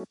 [0.00, 0.06] は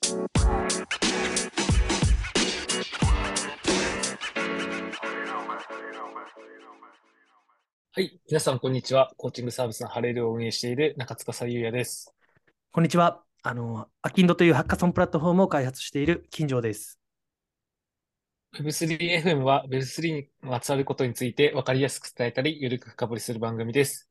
[7.98, 8.22] い。
[8.28, 9.12] 皆さん、こんにちは。
[9.18, 12.14] コーチングサービスのハレルを運営している中塚さゆうやです。
[12.72, 13.24] こんにちは。
[13.42, 17.00] あの、アキンドというハッカソンプラットフォームを開発している金城です。
[18.60, 24.09] Web3FM は Web3 にまつわることについて分かりやすく伝えたり、ゆるく深掘りする番組です。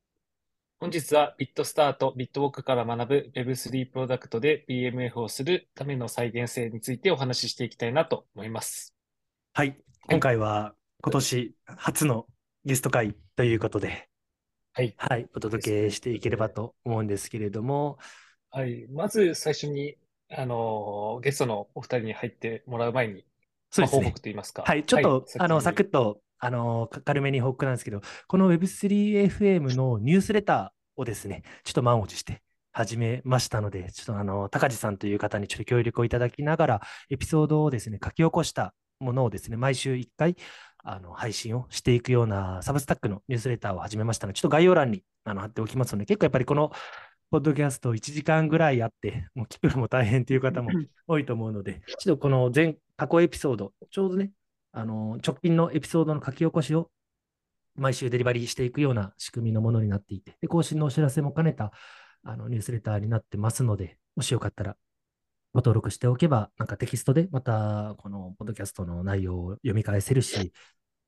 [0.81, 8.95] 本日はビットスタート、ビットウォークから学ぶ Web3 プロダクトで BMF をするための再現性についてお話ししていきたいなと思います。
[9.51, 9.77] はい。
[10.07, 12.27] 今回は今年初の
[12.63, 14.07] ゲスト会ということで、
[14.71, 14.95] はい。
[14.95, 15.27] はい。
[15.35, 17.97] お届けしていければと思うんですけれども。
[18.49, 18.87] はい。
[18.87, 19.97] まず最初に、
[20.29, 23.25] あの、ゲストのお二人に入ってもらう前に、
[23.69, 24.03] そうですね。
[24.05, 24.63] 報告といいますか。
[24.65, 24.85] はい。
[24.85, 40.35] ちょっと、はい、あの、サクッとあの、軽めに報告なんですけど、この Web3FM のニュースレターをですね、ちょっと満を持して始めましたので、ちょっとあの、高地さんという方にちょっと協力をいただきながら、エピソードをですね、書き起こしたものをですね、毎週1回、
[40.83, 46.71] あの配信をしていくようなサブスタックのニュースレターを始めましたので、ちょっと概要欄にあの貼っておきますので、結構やっぱりこの
[47.31, 50.69] ポッドキャスト1時間ぐらいあって、もう聞くのも大変という方も
[51.05, 54.31] 多いと思うので、ちょっとこの全過去エピソード、ちょうどね、
[54.71, 56.89] あの、直近のエピソードの書き起こしを
[57.75, 61.71] 毎週デリバリーしていくような仕組みのものになっていて、で更新のお知らせも兼ねた
[62.23, 64.75] あのニュースレターになってますので、もしよかったら
[65.53, 70.53] ご登録しておけば、なんかテキストでまたこのポッドキャストの内容を読み返せるし、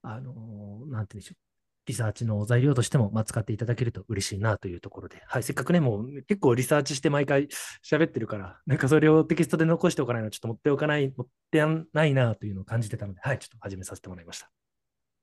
[0.01, 1.50] あの、なんて言うんでしょう。
[1.85, 7.47] リサーチの材料としても、まあ、使っていただけると嬉しいなというところで、はい、せっかくね、もう結構リサーチして毎回
[7.83, 14.51] 喋ってるから、なんかそれをテキストで残しておかないのちょっと持っておかない、持ってないなというのを感じてたので、はい、ちょっと始めさせてもらいました。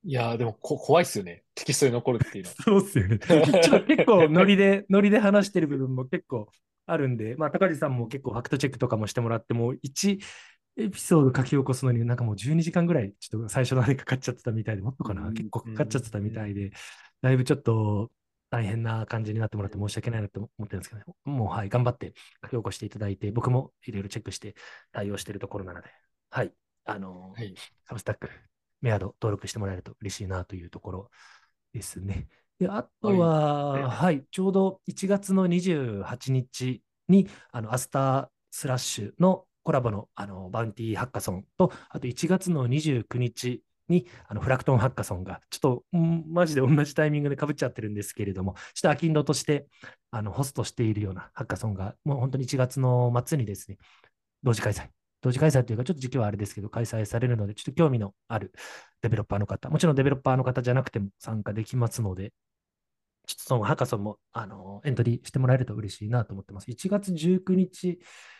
[0.03, 1.43] いやー、でもこ怖いっすよね。
[1.55, 2.55] テキストに残るっていうのは。
[2.63, 3.19] そうっすよね。
[3.19, 6.49] ちょっと結構ノリで、 ノリで話してる部分も結構
[6.85, 10.19] あるんで、まあ、高地さんも結構ファクトチェックとかもしてもらって、も1
[10.79, 16.71] エピソード書き起こすのになんかもう12時間ぐらい、ちょっと最初のあれかかっちゃってたみたいで、もっとかな、結構かかっちゃってたみたいで、
[17.21, 18.11] だいぶちょっと
[18.49, 24.55] 大変な感じになってもらって申し訳ないなと思ってるんですけど、ね、もうはい、頑張って書き起こしていただいて、僕もいろいろチェックして
[24.91, 25.89] 対応しているところなので、
[26.29, 26.53] はい、
[26.85, 27.53] あの、はい、
[27.85, 28.29] サブスタック、
[28.81, 31.09] メアド登録してもらえると嬉しいなというところ
[31.73, 32.27] ですね。
[32.59, 45.59] であとは、はい、はい、ちょうど1月の28日に、あのアスタースラッシュのコラボのあのバウンティーハッカソンと、あと1月の29日にあのフラクトンハッカソンが、ちょっ
[45.91, 49.67] と、ん、マジで同じタイミングでかぶっちゃってるんですけれども、ちょっとアキンドとして
[50.11, 53.77] あのホストしているようなハッカソンが、もう本当に1月の末にですね、
[54.43, 54.87] 同時開催。
[55.21, 58.53] 同時開催というか、ちょっと時期はあれですけど、開催されるので、ちょっと興味のある
[59.01, 62.31] デベロッパーの方、もちろんデベロッパーの方じゃなくても参加できますので、
[63.29, 66.71] ちょっとそのハッカソンもあのエントリーしてもらえると嬉しいなと思ってます。
[66.71, 67.99] 1月19日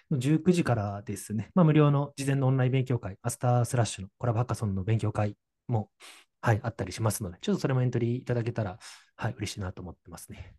[0.10, 5.36] の19時からですね、まあ、無料の事前のオンライン勉強会、アスタースラッシュのコラボハッカソンの勉強会
[5.68, 5.92] も、
[6.42, 8.80] はい、あったりしますので、ちょっとそれもエントリーいただけたら、
[9.16, 10.56] はい、嬉しいなと思ってますね。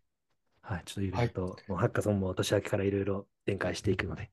[0.61, 4.31] はい、ちょっといろいろと、ハッカソンも年明けからいろいろ展開していくので。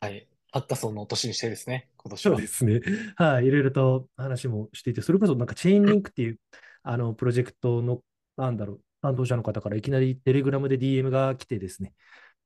[0.00, 2.36] はい、ハッカソンの年にしてですね、今年は。
[2.36, 2.80] そうですね。
[3.16, 6.38] はい、いろいろと話もしていて、それこそなんかチェーンリンクっていう、
[6.82, 8.00] あの、プロジェクトの
[8.36, 11.94] なんだろう、担当者の方からいきなりテレグラムで DM が来てですね、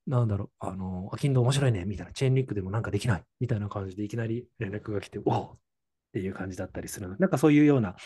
[0.07, 5.59] なんだろう、あの、アキンド面白いね、みたいな、チェーンリンクでもなんかできない、みたいな感じでいきなり連絡が来て、おおっ
[6.13, 7.15] ていう感じだったりするの。
[7.15, 7.97] で、なんかそういうような、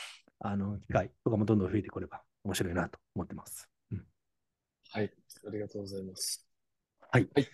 [0.41, 3.69] あの、機会とかもどんどん増えてくれば面白いなと思ってます。
[3.93, 4.05] うん、
[4.91, 5.11] はい、
[5.47, 6.47] ありがとうございます。
[7.11, 7.29] はい。
[7.35, 7.49] はい、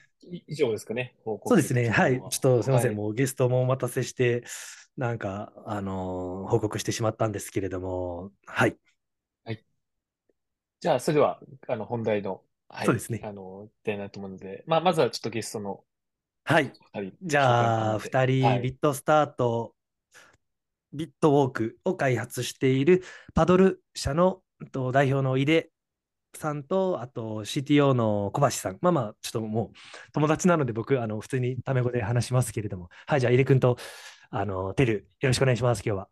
[0.48, 2.18] 以上ですかね、そうですね、はい。
[2.18, 4.44] ちょっとすみません、はい、もうゲストもお待たせして、
[4.96, 8.76] なんか、あのー、報告してしまったんですけれども、はい。
[10.80, 13.20] じゃあ、それでは、あの、本題の、はい、そうですね。
[13.22, 15.84] あの、いきたいなと思うので、まあ、まずはちょっとゲストの
[16.44, 16.72] はい。
[17.22, 19.74] じゃあ、2人、はい、ビットスタート、
[20.92, 23.02] ビットウォークを開発している
[23.34, 24.42] パドル社の
[24.92, 25.70] 代表の井出
[26.34, 28.78] さんと、あと CTO の小橋さん。
[28.80, 29.76] まあまあ、ちょっともう
[30.12, 32.88] 友達なので僕、あの普通にタメ語で話しますけれども。
[33.06, 33.76] はい、じゃあ井出君と、
[34.30, 36.08] あの、テル、よろしくお願いします、今日は。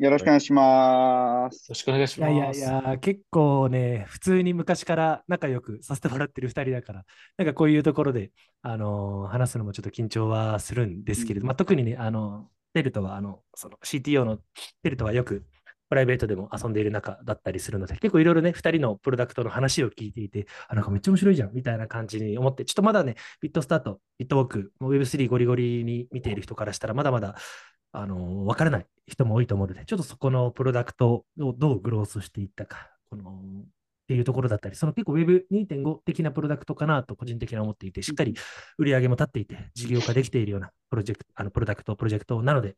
[0.00, 1.56] よろしくお願いします。
[1.56, 2.32] よろしくお願いします。
[2.32, 7.04] いやいやいや、結構ね、普通に昔から仲良くさせてもらってる2人だから、
[7.36, 8.30] なんかこういうところで、
[8.62, 14.38] あのー、話すのもちょっと緊張はするんですけれど、うん、まあ、特にね、あの、テルトは、あの、その CTO の
[14.82, 15.44] テルトはよく
[15.90, 27.34] プライベートでも遊んでいる中だったりするので、結構いろいろね、2人のプロダクトの話を聞いていて、あ、なんかめっちゃ面白いじゃん、みたいな感じに思って、ちょっとまだね、ビットスタート、ビットウォーク、Web3 ゴリゴリに見ている人からしたら、まだまだ
[27.92, 33.64] あの、わからない人も多いと思うので、ちょっとそこのプロダクトをどうグロースしていったか、このっ
[34.10, 38.34] ていうところだったり、その結構 Web2.5 的なプロダクトかなと個人的には思っていて、しっかり
[38.78, 42.76] 売り上げも立っていて、事業化できているようなプロジェクト、あのプロダクト、プロジェクトなので、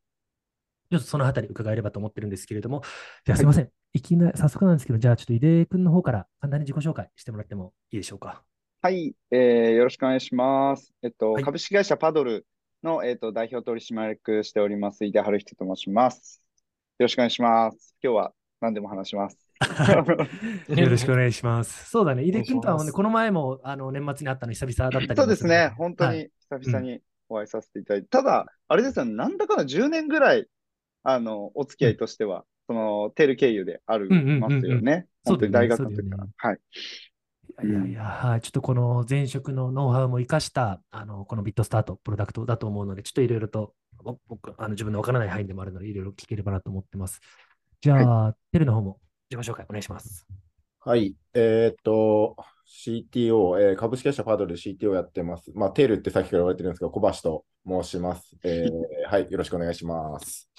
[0.91, 2.83] ちょっとそのあたり伺えればと思ってるんですけれども、
[3.25, 3.71] じゃあすいません。
[3.95, 8.43] いきなり、早速なんですけど、じゃあちょっと井出君の方から簡単に自己紹介してもらってもいいでしょうか？
[8.83, 10.93] はい、えーよろしくお願いします。
[11.03, 12.47] えっと、はい株式会社パドル
[12.83, 16.43] の、えっと、代表取締役しております、井出春人と申します。
[16.99, 17.97] よろしくお願いします。
[18.03, 19.39] 今日は何でも話します。
[20.69, 21.91] よろしくお願いします。
[21.91, 30.47] そうだね、井出君とはね、この前もあの年末に会ったの久々だったりそうですね、も本当はいに久々にお会いさせていただいて、ただ、あれですよね、なんだかんだ10年ぐらい、
[31.05, 34.63] あの、お付き合いとしては、その、テル経由であるうんうんうんうんますよね。
[34.63, 36.31] そうだよね本当に大学の時からね。
[36.37, 36.59] はい。
[37.65, 47.21] いやいや、はい、ちょっとこの前職のノウハウも生かした、あの、このビットスタートプロダクトだと思うので、ちょっといろいろと、ぼ僕、あの自分のわからない範囲でもあるので、いろいろ聞ければなと思ってます。
[47.81, 48.99] じゃあ、テルの方も
[49.31, 50.27] 自己紹介お願いします。
[50.81, 51.15] はい。
[51.35, 55.53] えーっと、CTO、えー株式会社パドル CTO やってます。
[55.55, 58.37] まあ、テールってさっきから言われてるんですけど、小橋と申します。
[58.45, 58.71] えー
[59.09, 59.31] はい。
[59.31, 60.51] よろしくお願いします。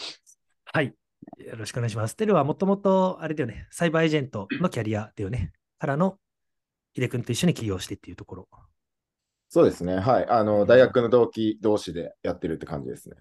[0.65, 0.93] はい。
[1.37, 2.15] よろしくお願いします。
[2.15, 5.51] テルはもともと、あれだよね、サイバーエージェントのキャリアだよね。
[5.79, 6.17] からの、
[6.95, 8.47] 井出君と一緒に起業してっていうところ。
[9.49, 9.97] そうですね。
[9.99, 10.27] はい。
[10.27, 13.15] あの、大学の同期同士でやってるって感じですね。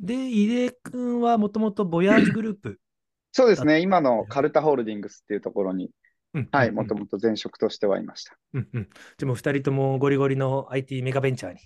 [0.00, 2.80] で、井出君はもともとボヤージュグループ。
[3.32, 5.90] そうですね、今のカルタホールディングスっていうところに、
[6.34, 8.36] うんはい、うんもともと前職としてはいました。
[8.54, 8.88] うんうん。
[9.18, 11.58] でも2人ともゴリゴリの IT メガベンチャーに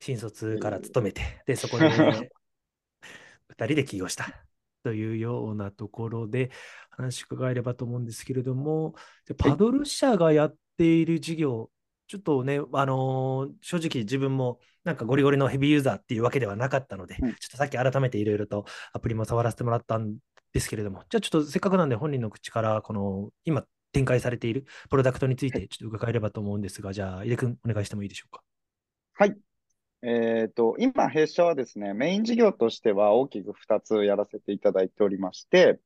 [0.00, 2.26] 新卒から勤めて、 で、そこで2
[3.54, 4.44] 人で起業した
[4.82, 6.50] というようなところで
[6.90, 8.94] 話伺えればと思うんですけれども、
[9.26, 11.70] でパドル社がやっている事業、
[12.08, 20.16] ちょっとね、あのー正直自分もなんかゴリゴリのヘビーユーザーっていうわけではなかったので、うんちょっとさっき改めていろいろとアプリも触らせてもらったん
[20.52, 28.42] ですけれども、じゃあちょっとせっかくなんで本人の口から、この今展開されているプロダクトについてちょっと伺えればと思うんですが、じゃあ井出君お願いしてもいいでしょうか？
[29.14, 29.36] はい。
[30.04, 35.78] えっと、今、弊社はですね、メイン事業としては大きく2つやらせていただいておりまして、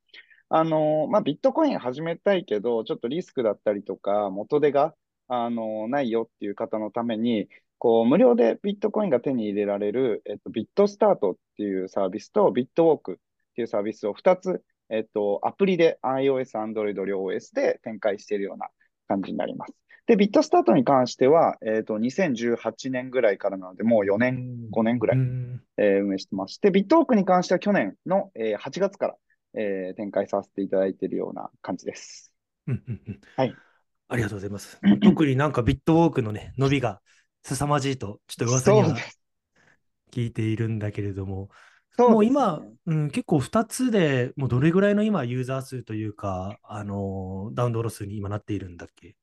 [0.49, 4.95] あの、まあ、ビットコイン始めたいけど、ちょっとリスクだったりとか、元手が、
[5.29, 7.49] あの、ないよっていう方のために、
[7.79, 13.17] こう、無料でビットコインが手に入れられる、えっと、ビットスタートっていうサービスと、ビットウォークっ
[13.57, 18.69] ていうサービスを2つ、えっと、アプリで iOS、Android 両 OS で展開しているような
[19.09, 19.73] 感じになります。
[20.07, 29.17] で、ビットスタートに関しては、えっと、2018年ぐらいからなので、もう4年、5年ぐらい、うんえー運営してまして、ビットウォークに関しては去年の、えー8月から、
[29.57, 32.33] えー展開させていただいているような感じです。
[32.67, 33.59] うんうんうんはい。
[34.09, 34.79] ありがとうございます。
[35.03, 37.03] 特になんかビットウォークのね、伸びが
[37.45, 38.97] 凄まじいと、ちょっと噂には。
[40.13, 41.51] 聞いているんだけれども、
[41.99, 49.17] そうねもう今、うん、結構2つでもうどれぐらいの今ユーザー数というか、あのーダウンロード数に今なっているんだっけ？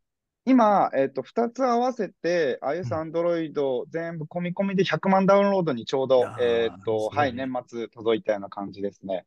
[0.45, 9.25] 今、えっと、2つ合わせて、う iOS、ん Android 全部込み込みで100万ダウンロードにちょうどえっと、はい、年末届いたような感じですね。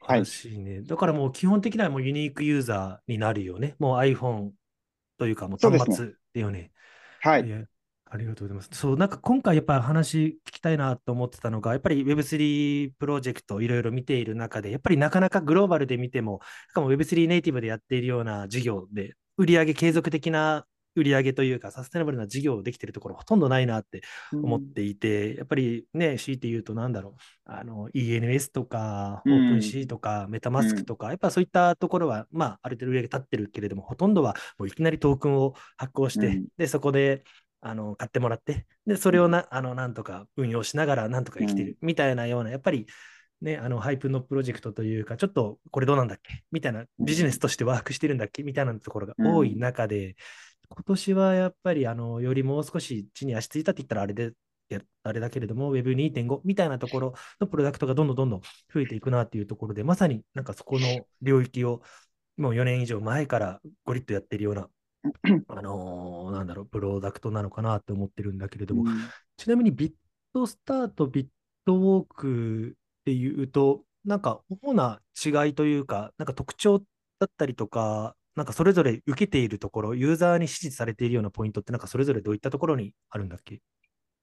[0.00, 0.82] はいらしいね。
[0.82, 3.74] だからもう基本的にはもうユニークユーザーになるよね。
[3.78, 4.50] もう iPhone
[5.18, 6.70] というかもう端末だよね。
[7.20, 7.46] はい。
[7.46, 7.64] いや
[8.10, 8.70] ありがとうございます。
[8.72, 16.40] そう、なんか今回やっぱり話聞きたいなと思ってたのが、やっぱり Web3 プロジェクトいろいろ見ている中で、やっぱりなかなかグローバルで見ても、
[16.70, 20.66] しかも Web3 ネイティブでやっているような事業で、売上継続的な
[20.98, 24.02] 売上というか、サステナブルな事業をできているところほとんどないなって
[24.32, 27.12] 思っていて、やっぱりね、強いて言うとなんだろう、
[27.44, 29.56] あの ENS とか、うん。
[29.56, 36.46] OpenC とか、メタマスクとか、やっぱそういったところは、まあ、ある程度売上立ってるけれども、ほとんどはもういきなりトークンを発行して、うん。
[36.56, 37.24] で、そこで、
[37.60, 42.86] あの買ってもらって、で、それをな、あのなんとか運用しながら、なんとか生きてるみたいなような、やっぱり、
[43.40, 50.16] ね、あの、ハイプのプロジェクトというか、ちょっとこれどうなんだっけみたいな、ビジネスとしてワークしてるんだっけみたいなところが多い中で、
[50.70, 54.32] 今年はやっぱり、あの、よりもう少し地に足ついたって言ったらあれで、
[54.68, 58.40] やあれだけれども、Web2.5 みたいなところのプロダクトがどんどんどんどん
[58.72, 61.82] 増えていくなっていうところで、まさになんかそこの領域を、
[62.36, 64.68] もう4年以上前からゴリッとやってるような、
[65.48, 69.08] あのーなんだろう、プロダクトなのかなって思ってるんだけれども、うん。
[69.36, 69.92] ちなみにビッ
[70.34, 71.26] トスタート、ビッ
[71.64, 76.80] トウォークっていうと、なんか主な違いというか、なんか特徴
[77.18, 83.60] だったりとか、なんかそれぞれ受けているところ、ユーザーに支持されているようなポイントって、なんかそれぞれどういったところにあるんだっけ？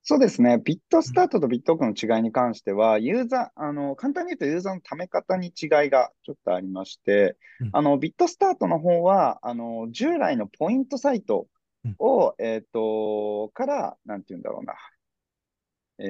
[0.08, 0.62] そうですね。
[0.64, 11.48] ビットスタートとビットオークの違いに関しては、ユーザー、あの、簡単に言うとユーザーの貯め方に違いがちょっとありましてうん、あの、ビットスタートの方は、あの、従来のポイントサイト
[11.98, 14.76] を、えっと、から、なんて言うんだろうな、
[15.98, 16.06] え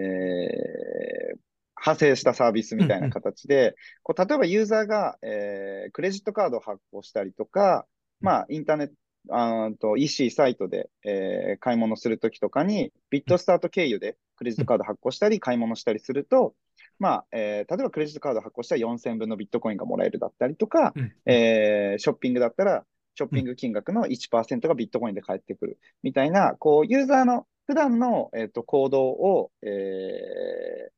[1.36, 1.38] ー、
[1.78, 7.86] 派生したサービスみたいな形で、こう例えばユーザーが、えークレジットカードを発行したりとか、
[8.26, 8.90] まあ、インターネッ
[9.30, 16.54] あーと EC サイトで、えー買い物するときとかに、ビットスタート経由でクレジットカード発行したり、買い物したりすると、
[17.00, 21.14] まあ、えー例えばクレジットカード発行したら4000分のビットコインがもらえるだったりとか、うん。
[21.26, 25.80] えーショッピングだったら、ショッピング金額の1%がビットコインで返ってくる。
[26.04, 30.92] みたいな、こう、ユーザーの普段の、えー、と行動を、えー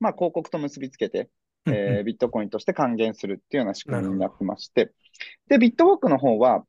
[0.00, 1.28] まあ、広告と結びつけて、うん
[1.66, 4.92] えービットコインとして還元するっていうような仕組みになってまして、
[5.48, 6.64] で、ビットウォークの方は、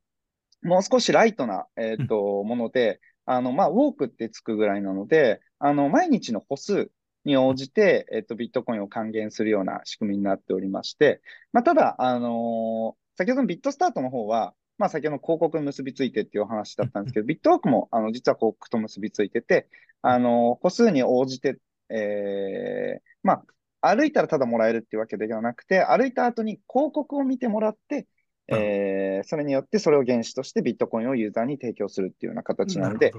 [0.62, 6.90] もう少しライトな、えーともので、あの、まあ、ウォークってつくぐらいなので、あの、毎日の歩数
[7.24, 11.20] に応じて、えっ、と、ビットコインを還元するような仕組みになっておりまして、
[11.52, 19.68] まあ、ただ、あのー先ほどのビットスタートの方は、まあ、先ほどの広告に結びついてっていうお話だったんですけど、 ビットウォークも、あの、実は広告と結びついてて、
[20.02, 23.44] あのー歩数に応じて、えーまあ、
[23.80, 28.06] 歩いたらただもらえるっていうわけではなくて、歩いた後に広告を見てもらって、
[28.48, 33.12] えーそれによってそれを原資としてビットコインをユーザーに提供するっていうような形なので、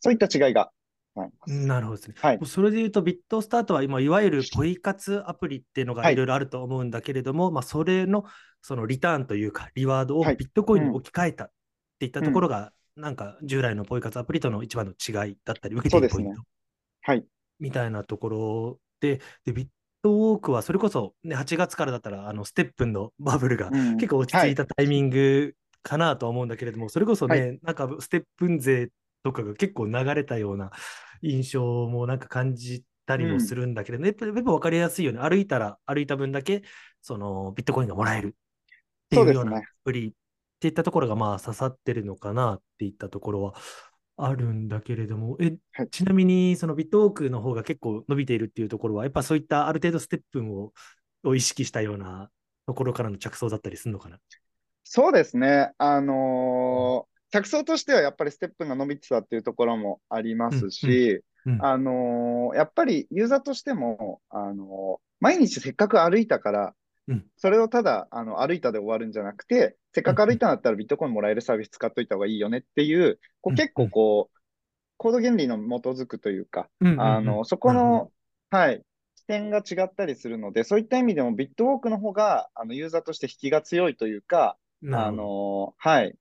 [0.00, 0.70] そういった違いが
[1.46, 2.16] なるほどですね。
[2.18, 2.38] はい。
[2.44, 6.12] それで言うと、ビットスタートは今、いわゆるポイ活アプリっていうのがはい。
[6.14, 8.24] いろいろあると思うんだけれども、まあ、それの
[8.62, 10.36] そのリターンというか、リワードをはい。
[10.36, 11.50] ビットコインに置き換えたっ
[11.98, 16.42] ていったところが、なんか従来のポイ活アプリとの一番の違いだったり、受けているポイント
[17.02, 17.24] はい。
[17.60, 19.68] みたいなところで、でビッ
[20.06, 23.96] トウォークはそれこそ、ね、8月からだったら、あのステップンのバブルがうん。
[23.96, 28.90] 結構落ち着いたタイミングかなとは思うんだけれども、それこそね、はなんかステップン勢
[29.24, 30.70] とかが結構流れたような
[31.22, 35.18] 印象もなんか感じたりもするんだけれど、やっぱりやっぱ分かりやすいよね。
[35.18, 36.62] 歩いたら歩いた分だけ
[37.02, 40.12] そのビットコインがもらえるっていうようなアプリっ
[40.60, 43.54] ていったところがまあ刺さってるのかなっていったところは
[44.16, 50.72] あるんだけれども、えはいちなみにそのビットウォークの方が結構伸びているっていうところは、やっぱそういったある程度ステップンを
[51.24, 52.30] を意識したような
[52.66, 54.18] ところからの着想だったりするのかな？
[54.84, 55.72] そうですね。
[55.78, 66.74] あのー着想としてはやっぱりステップが伸びてたっていうところもありますし、うんうんあのーやっぱりユーザーとしても、あのー毎日せっかく歩いたから、
[67.08, 67.26] うん。
[67.36, 73.56] それをただあの歩いたで終わるんじゃなくて、せっかく歩いたんだったらビットコインもらえるサービス使っといた方がいいよねっていう、こううん。
[73.56, 74.38] 結構こう、
[74.96, 78.10] コード原理の基づくというか、あの、そこの、
[78.50, 78.82] はい、
[79.14, 84.56] 視点が違ったりするので、そういった意味でもビットウォークの方が、あの、ユーザーとして引きが強いというか、
[84.92, 86.14] あの、はい。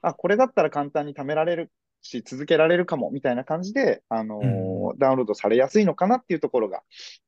[0.00, 1.70] あ、これだったら簡単に貯められる
[2.02, 6.82] し、続けられるかも、みたいな感じで、あの、うダウンロードされやすいのかなっていうところが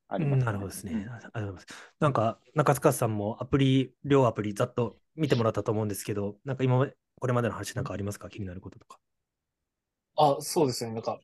[0.08, 0.92] あります、うんなるほどですね。
[0.92, 1.66] うんあありがとうございます。
[2.00, 8.28] なんか、中塚さんもアプリ、両アプリざっと見てもらったと思うんですけど、なんか今まで、これまでの話なんかありますか？
[8.28, 8.98] 気になることとか。
[10.16, 10.92] あ、そうですね。
[10.92, 11.20] なんか、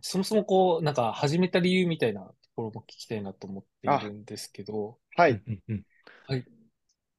[0.00, 5.32] そもそもこう、なんか始めた理由みたいなところも聞きたいなと思っているんですけど、はい。
[5.32, 5.82] うんうんうん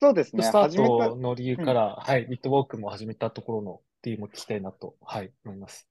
[0.02, 0.44] そうですね。
[0.44, 5.88] スタートの理由から、はい、ビットウォークも始めたところの理由も聞きたいなと、はい、思います。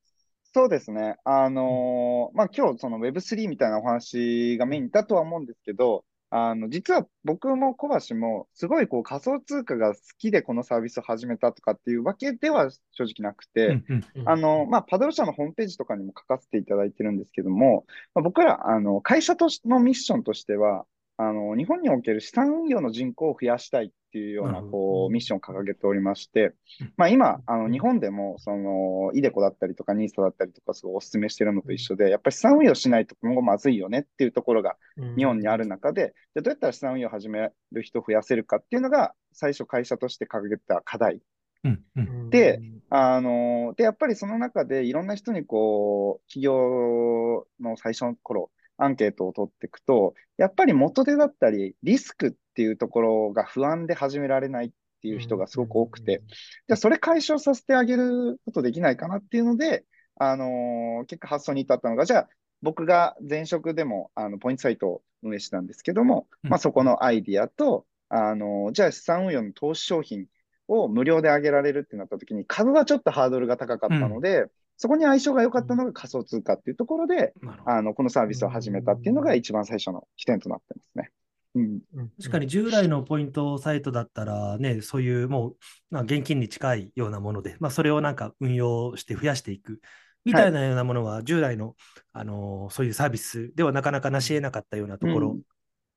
[0.54, 1.16] そうですね。
[1.24, 6.04] あのーまあ、今日その Web3 みたいなお話がメインだとは思うんですけど、
[6.34, 13.82] あの、実は僕も小橋もすごいこう仮想通貨が好きでこのサービスを始めたとかっていうわけでは正直なくて、
[14.24, 26.54] あの、まあ、パドル社のホームページとかにも書かせていただいてるんですけども、まあ、僕ら、あの、会社としのミッションとしては、あの、日本における資産運用の人口を増やしたいっていうような、こう、ミッションを掲げておりまして、
[26.96, 34.76] まあ、今、あの、日本でも、その、イデコだったりとか、ニーサだったりとか、すごいお勧めしてるのと一緒で、やっぱり資産運用しないと今後まずいよねっていうところが
[35.16, 41.20] 日本にある中で、じゃあどうやったら資産運用を始める人を増やせるかっていうのが、最初会社として掲げた課題。
[41.64, 41.82] うん。
[41.96, 42.04] うん。
[42.04, 42.30] うん。
[42.30, 48.50] で、あので、やっぱりその中でいろんな人にこう、企業の最初の頃、
[48.82, 54.70] アンケートを取っていくと、やっぱり元手だったり、リスクっていうところが不安で始められないっ
[55.02, 56.22] ていう人がすごく多くて、
[56.68, 59.84] じゃあそれ解消させてあげることできないかなっていうので、
[60.16, 62.28] あの結果発想に至ったのが、じゃあ
[62.60, 66.50] 僕が前職でもあのポイントサイトを運営してたんですけども、うん。
[66.50, 70.26] まあ、そこのアイディアと、あのじゃあ資産運用の投資商品
[70.68, 74.46] を無料で上げられるってなった時に、株はちょっとハードルが高かったので、
[74.76, 77.32] そこに相性が良かったのが仮想通貨っていうところで、
[77.66, 81.10] あのこのサービスを始めたっていうのが一番最初の起点となってますね。
[81.54, 82.10] うん、うん。
[82.18, 85.56] 確かに従来のポイントサイトだったらね、そういうもう、
[85.90, 89.80] まあ、現金に近いようなもので、まあ、それをなんか運用して増やしていく
[90.24, 91.74] みたいなようなものは、従来の、
[92.12, 95.40] あのそういうサービスではなかなか成し得なかったようなところうん。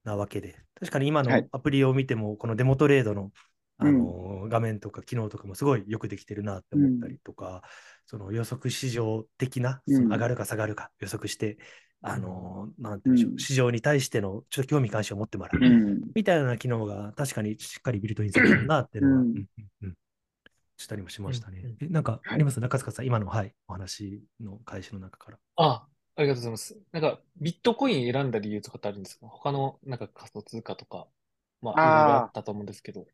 [0.04, 1.42] なわけで、確かに今はい。
[1.42, 3.32] のアプリを見ても、このデモトレードの、
[3.78, 7.62] あの画面とか機能とかもすごいよくできてるなって思ったりとか、
[8.06, 11.58] その予測市場的な、その上がるか下がるか予測して、
[12.02, 15.58] あのなんて言うんでしょう、うん市場に対してのちょっと興味関心を持ってもらう。
[15.60, 19.46] うんみたいな機能が確かにしっかりビルトインされてるなっていうのは、うんうんうん
[19.84, 19.94] うん
[20.78, 21.64] したりもしましたね。
[21.82, 25.38] うんなんかはいあります中塚さん、今の、はい、お話の開始の中から。
[25.56, 26.78] あ、ありがとうございます。
[26.92, 29.28] なんか、ビットコイン選んだ理由とかってあるんですか？
[29.28, 31.08] 他のなんか仮想通貨とか、
[31.62, 33.06] まあ、いろいろあったと思うんですけど。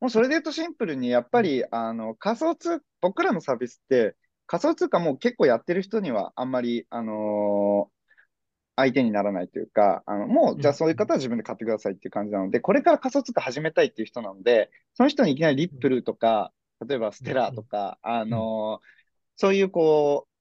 [0.00, 7.96] もうそれで言うとシンプルに、やっぱり、あの、仮想通、僕らのサービスって、仮想通貨もう結構やってる人にはあんまり、あのー
[8.76, 16.52] 相手にならないというか、あの、もう、じゃあそういう方は自分で買ってくださいっていう感じなので、これから仮想通貨始めたいっていう人なので、その人にいきなりリップルとか、
[16.88, 18.86] 例えばステラとか、あのー
[19.36, 20.32] そういうこう、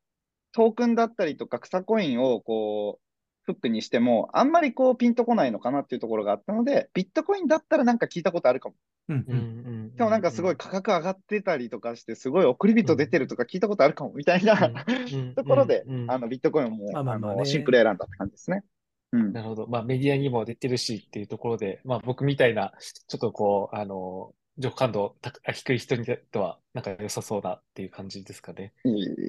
[0.53, 3.04] トークンだったりとか草コインをこう、
[3.45, 8.75] フックにしても、あんまりこうピンとこないのかなっていうところがあったので、ビットコインだったらなんか聞いたことあるかも。
[9.09, 14.71] うんうんうんでもなんかすごい価格上がってたりとかして、すごい送り人出てるとか聞いたことあるかもみたいな
[15.13, 18.63] うんところでうんうん、あのビットコインをもうあまあまあまあねのシンプル選んだって感じですね。
[19.11, 19.67] うんなるほど。
[19.67, 22.73] まあ、メディアにも出てるしっていうところで、まあ、僕みたいな、
[23.07, 28.73] ちょっとこう、あの、情感度高低い人にとっては、なんか良さそうだっていう感じですかね。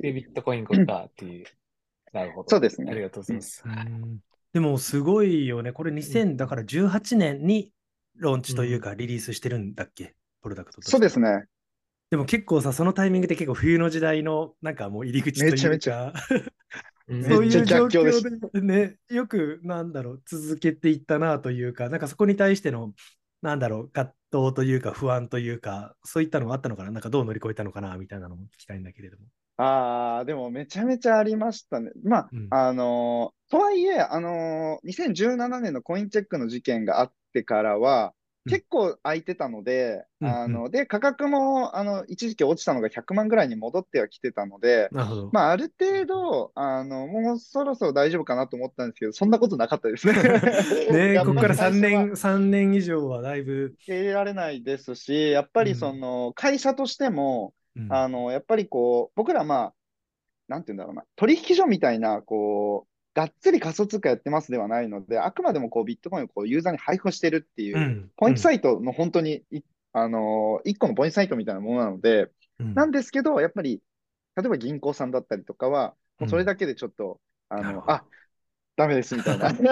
[0.02, 1.46] で、ビットコインかっていう。
[2.12, 2.48] なるほど。
[2.48, 3.62] そうですねありがとうございます。
[3.64, 4.18] うん
[4.52, 5.72] でもすごいよね。
[5.72, 7.72] これ2000、だから18年に
[8.14, 10.90] ローンチというかリリースしてるんだっけ、プロダクトとして。
[10.92, 11.44] そうですね。
[12.10, 16.12] でも結構さ、そのタイミングで結構冬の時代のなんかもう入り口というか、めちゃめちゃ
[17.08, 22.94] うんそういうめっちゃ状逆境です況でね、よくなんだろう、続けていったなというか、なんかそこに対しての、
[23.42, 27.98] なんだろう、葛藤というか不安というか、そういったのがあったのかな、なんかどう乗り越えたのかな？
[27.98, 29.26] みたいなのも聞きたいんだけれども。
[29.56, 31.90] ああ、でもめちゃめちゃありましたね。
[32.04, 38.12] まあ、うんあのーとはいえ、あのー2017年のコインチェックの事件があってからは、うん
[38.48, 44.88] 結構空いてたので、うんあの、で、価格も、あの、一時期落ちたのが100万ぐらいに戻ってはきてたので。
[45.32, 50.14] まあ、ある程度、あの、もうそろそろ大丈夫かなと思ったんですけど、そんなことなかったですね。
[51.12, 57.92] ねここから3最初は年、三年以上はだいぶ、受け入れられないですし、やっぱりその、会社としても、うん。
[57.92, 59.74] あの、やっぱりこう、僕らまあ、
[60.48, 68.10] なんて言うんだろうな、取引所みたいな、こう、がっつり仮想通貨やってますではないので、あくまでもこうビットコインをこうユーザーに配布してるっていう、うん。
[68.16, 72.74] ポイントサイトの本当に、いあのー、一個のポイントサイトみたいなものなので、うん。
[72.74, 73.82] なんですけど、やっぱり、
[74.36, 78.04] 例えば銀行さんだったりとかは、もうそれだけでちょっと、あの、あ、
[78.76, 79.64] ダメですみたいな、 と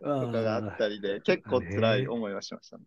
[0.00, 2.84] かがあったりで、結構辛い思いはしましたね。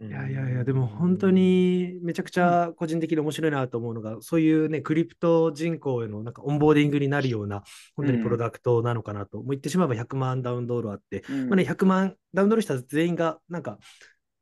[0.00, 7.62] いやいやいや、でも本当にめちゃくちゃ個人的に面白いなと思うのが、そういうね、クリプト人口へのなんかオンボーディングになるような、
[7.94, 9.38] 本当にプロダクトなのかなと。
[9.38, 13.78] もう言ってしまえば100万ダウンロードあって、うんまあね、100万ダウンロードした全員が、なんか、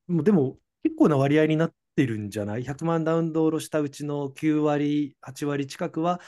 [0.09, 6.21] もうでも結構な割合になってるんじゃない ?100 万ダウンロードしたうちの9割、8割近くは、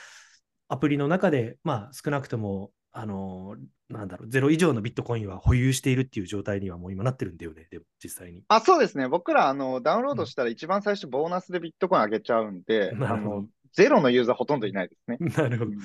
[0.69, 3.57] アプリの中で、まあ少なくとも、あの
[3.89, 8.43] なんだろう、ゼロ以上のビットコインは保有しているっていう状態にはもう今なってるんだよね、でも実際に。
[8.49, 9.09] あ、そうですね。
[9.09, 15.19] 僕ら、あの、ダウンロードしたら一番最初ボーナスでビットコイン上げちゃうんで、 なるほどあの、ゼロのユーザーほとんどいないですね。
[15.21, 15.73] なるほど。
[15.73, 15.79] うん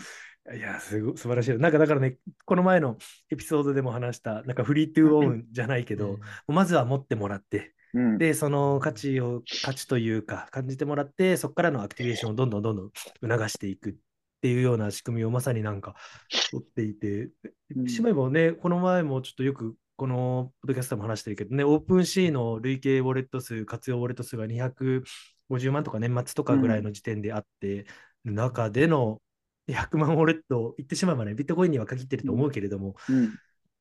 [0.56, 1.58] いや、すごい、素晴らしい。
[1.60, 2.98] なんかだからね、この前の
[3.30, 6.18] エピソードでも話した、なんか free to own じゃないけど、
[6.48, 8.18] まずは持ってもらって、うん。
[8.18, 12.92] で、その価値を、価値というか、感じてもらって、そこからのアクティベーションをどんどんどんどん
[13.22, 13.98] 促していく
[14.40, 15.96] っていうような仕組みをまさになんか
[16.52, 17.30] 取っていて、
[17.76, 17.88] うん。
[17.88, 27.86] しまえばね、この前もちょっとよく、このポッドキャストでも話してるけどね、 OpenSea の累計ウォレット数、活用ウォレット数が250万とか年末とかぐらいの時点であって、
[28.24, 29.22] 中での
[29.68, 33.34] 100万ウォレット、言ってしまえばね、ビットコインには限ってると思うけれども、うん。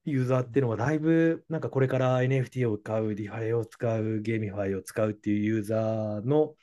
[0.04, 6.54] ユーザーっていうのはだいぶ、なんかこれから NFT を買う、 DeFi を使う、 GameFi を使うっていうユーザーの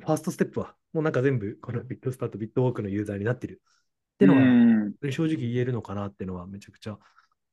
[0.00, 3.60] ファーストステップは、もうなんか全部この BitStart、BitWalk のユーザーになってる
[4.14, 6.96] ってのは、うん正直言えるのかなっていうのはめちゃくちゃ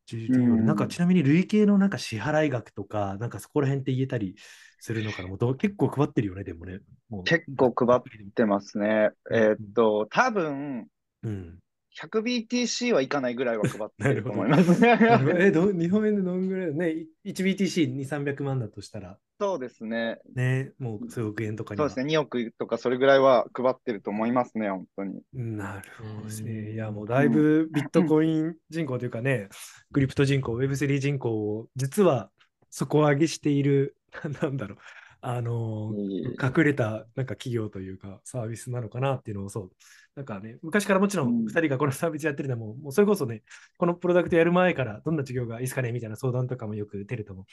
[0.06, 4.36] 重要で、うんなんかちなみに累計のなんか支払い額とか、なんかそこら辺って言えたり
[4.80, 5.30] するのかな？
[5.30, 6.80] もう結構配ってるよね、でもね。
[7.10, 8.02] もう結構配っ
[8.34, 9.10] てますね。
[9.32, 10.88] えーっと、多分、
[11.24, 11.58] うん。
[12.00, 14.98] 100BTC はいかないぐらいは配ってると思いなますね。
[15.40, 16.68] え、ど日本円でどんぐらい？
[16.68, 20.20] だね ?1BTC2、300万だとしたら、そうですね。
[20.36, 22.06] ね、もう数億円とかそうですね。
[22.06, 25.22] 2億とかそれぐらいは配ってると思いますね、本当に。
[25.34, 26.72] なるほどですうね。
[26.72, 29.50] んいや、もうだいぶビットコイン人口というかね、
[29.92, 32.32] クリプト人口、Web3 人口を実は
[32.70, 33.98] 底上げしている、
[34.42, 34.78] なんだろう、
[35.22, 35.94] あの
[36.42, 39.72] 隠れたなんか企業というかサービスなのかなっていうのをそう。
[40.16, 41.46] なんかね、昔からもちろうん。
[41.46, 43.44] ん2人がこのサービスやってるのも、もうそれこそね、
[43.78, 47.46] このプロダクトやる前からどんな授業がいいですかねみたいな相談とかもよくテレとも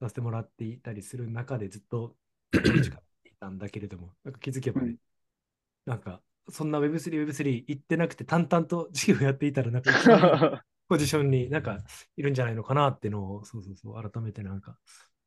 [0.00, 2.14] させてもらっていたりする中でずっと
[2.52, 4.96] 近くにいたんだけれども、なんか気づけばね、うん。
[5.86, 9.92] なんかそんな Web3、Web3 行ってなくて淡々と授業やっていたら、なんか
[10.88, 11.78] ポジションになんか
[12.16, 14.78] いるんじゃないのかなっていうのを、そうそうそう、改めてなんか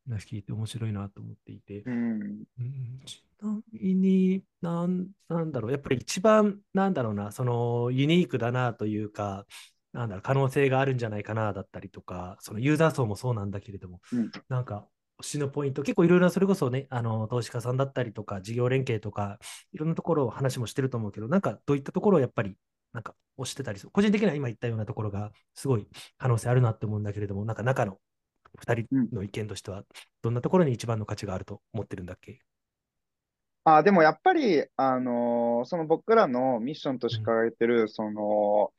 [0.08, 1.84] 話聞いて面白いなと思っていて。
[1.86, 2.22] うん。
[2.22, 9.46] うんちなみに、なん、なんだろう、やっぱり一番、なんだろうな、そのユニークだなというか、
[9.94, 14.88] なんだろう、可能性があるんじゃないかなだったりとか、そのユーザー層もそうなんだけれども、うんなんか、
[15.22, 19.40] 推しのポイント、結構いろいろな、それこそね、あの、投資家さんだったりとか、事業連携とか、
[19.72, 22.56] いろんなところを話もしてると思うけど、なんか、どういったところをやっぱり、
[22.94, 23.92] なんか、推してたりする。
[23.92, 25.88] 個人的には今言ったようなところが、すごい
[26.18, 27.98] 可能性あるなって思うんだけれども、なんか中の
[28.58, 29.84] 2人の意見としては、
[30.22, 32.42] どんなところに一番の価値があると思ってるんだっけ？
[33.64, 38.74] あ、でもやっぱり、あのーその僕らのミッションとして掲げてる、その、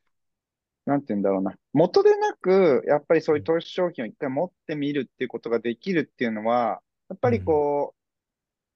[0.85, 1.55] なんて言うんだろうな。
[1.73, 7.95] 元でなく、やっぱりそういう投資商品を一回持ってみるっていうことができるっていうのは、やっぱりこ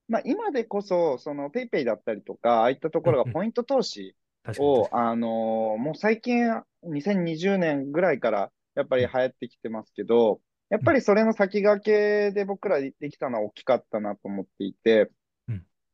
[0.10, 4.15] う、まあ今でこそ、そのペイペイだったりとか、ああいったところがポイント投資
[4.57, 4.89] を。
[4.97, 6.43] あのーもう最近、
[6.83, 15.12] 2020年ぐらいからやっぱり流行ってきてますけど、やっぱりそれの先駆けで僕らできたのは大きかったなと思っていて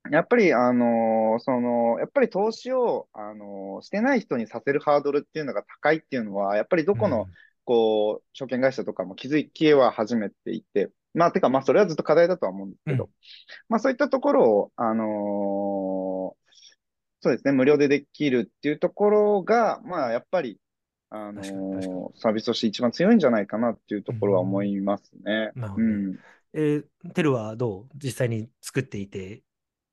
[0.05, 7.27] うん、やっぱり、あのーその、やっぱり投資を、あのーしてない人にさせるハードルっていうのが高いっていうのは、やっぱりどこの、
[7.65, 13.09] こう、証券会社とかも気づきは始めていて、まあ、てか、まあ、それはずっと課題だとは思うんですけど、うん。
[13.69, 16.43] まあ、そういったところを、あのー
[17.21, 20.59] そうですね、無料でできるっていうところが、まあ、やっぱり、
[21.15, 25.51] あのサービスとして一番強いんじゃないかなっていうところは思いますね。
[25.55, 26.17] うん。
[26.53, 29.43] えーテルはどう実際に作っていて、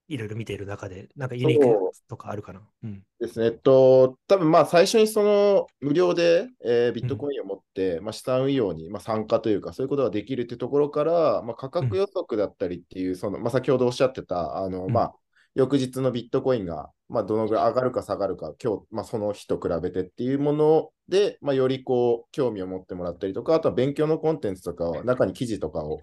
[0.08, 2.62] いろいろ見ている中で、なんかユニークとかあるかな？
[2.82, 3.02] うん。
[3.20, 3.46] ですね。
[3.46, 15.14] えっと、多分まあ最初にその無料で、えービットコインを持って、まあ、資産運用に、まあ、参加というか、そういうことができるっていうところから、まあ、価格予測だったりっていう、その、まあ、先ほどおっしゃってた、あの、うんまあ、
[15.54, 26.00] 翌日のビットコインが、まあ、どのぐらい上がるか下がるか、今日、まあ、その日と比べてっていうもので、まあ、よりこう、興味を持ってもらったりとか、あとは勉強のコンテンツとかを、中に記事とかを、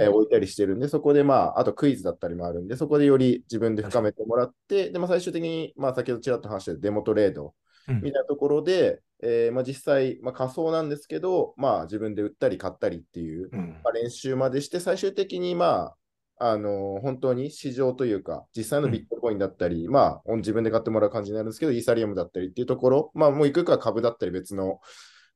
[0.00, 7.54] えー置いたりしてるんで、そこでまあ、あとクイズだったりもあるんで、そこでより自分で深めてもらって、で、まあ、最終的に、まあ、先ほどちらっと話したデモトレード
[7.88, 7.96] うん。
[7.96, 13.80] みたいなところで、えーまあ、実際、まあ、仮想なんですけど、まあ、自分で売ったり買ったりっていう、うん。
[13.84, 15.96] まあ、練習までして、最終的に、まあ、
[16.38, 24.80] あのー本当に市場というか、実際のビットコインだったり、まあ、自分で買ってもらう感じになるんですけど、イーサリアムだったりっていうところ、まあ、もういくか株だったり別の、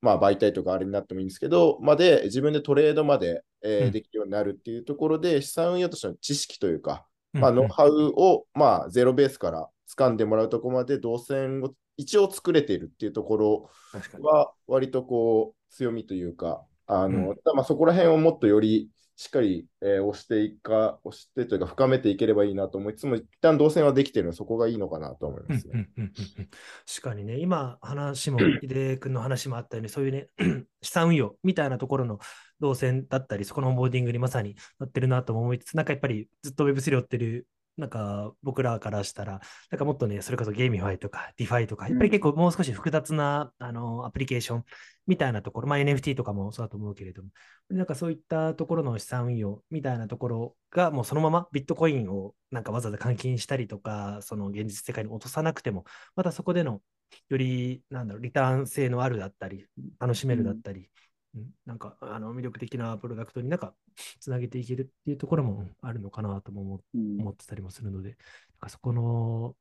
[0.03, 3.93] まあ、媒体とかあれになってもいいんですけど、まで、自分でトレードまで、えーうん。
[3.93, 7.41] できるようになるっていうところで、資産運用としての知識というか、うん。
[7.41, 13.71] まあ、ノウハウを、まあ、ゼロベースから掴んでもらうところまで動線を一応作れているっていうところ。
[14.23, 17.37] は、割とこう、強みというか、あの、うん。
[17.55, 25.91] まあそこら辺をもっとよりしっかり、えー押していか、押してというか深めていければいいなと思いつつも、一旦動線はできてるので、そこがいいのかなと思いますね。
[25.99, 26.13] うん
[26.89, 30.29] 確かにね、今話も、井出君の話もあったように、そういうね、
[30.81, 32.19] 資産運用みたいなところの
[32.61, 37.47] 動線だったり、そこのオンボーディングにまさになってるなとも思いつつ、なんかやっぱりずっと Web3 を追ってる、
[37.81, 39.41] なんか僕らからしたら、
[39.71, 44.65] なんかもっとね、それこそ GameFi とか DeFi とか、やっぱり結構もう少し複雑な、あのアプリケーション
[45.07, 47.31] みたいなところ、まあ NFT とかもそうだと思うけれども、
[47.71, 56.83] なんかそういったところの資産運用みたいなところが、もうそのままビットコインをなんかわざわざ換金したりとか、その現実世界に落とさなくても、またそこでの
[57.29, 59.67] より、なんだろう、リターン性のあるだったり、
[59.99, 60.91] 楽しめるだったり、
[61.35, 63.75] うんなんかあの魅力的なプロダクトになんか
[64.21, 68.17] つなげていけるっていうところもあるのかなとも思ってたりもするので、なん
[68.61, 69.55] かそこの、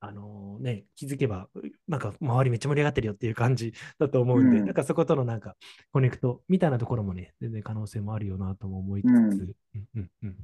[0.00, 1.48] あのね、気づけば、
[1.86, 5.56] なんか周りめっちゃ盛り上がってるよっていう感じ だと思うんで、うんなんかそことのなんか
[5.92, 10.36] コネクトみたいなところもね、全然可能性もあるよなとも思いつつ、うんうんうんうん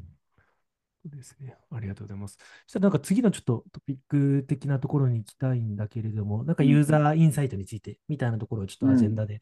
[1.07, 1.57] そうですね。
[1.71, 2.37] ありがとうございます。
[2.67, 9.39] そしたらなんか次のちょっとトピック的なところに行きたいんだけれども、なんかユーザーインサイトについてみたいなところをちょっとアジェンダで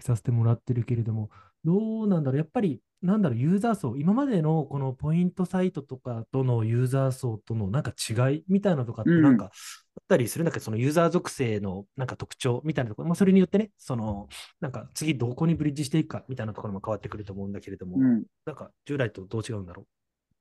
[0.00, 1.30] させてもらってるけれども、
[1.64, 9.22] どうなんだろう、やっぱり、なんだろう、ユーザー層、今までのこのポイントサイトとかとのユーザー層とのなんか違いみたいなのとかってうん。
[9.22, 9.50] なんかあっ
[10.08, 10.44] たりする？
[10.44, 14.28] んだけど、そのユーザー属性のなんか特徴みたいなところ、まあ、それによってね、その、
[14.60, 18.24] なんか次どこにブリッジしていくかみたいなところも変わってくると思うんだけれども、うん。
[18.46, 19.84] なんか従来とどう違うんだろ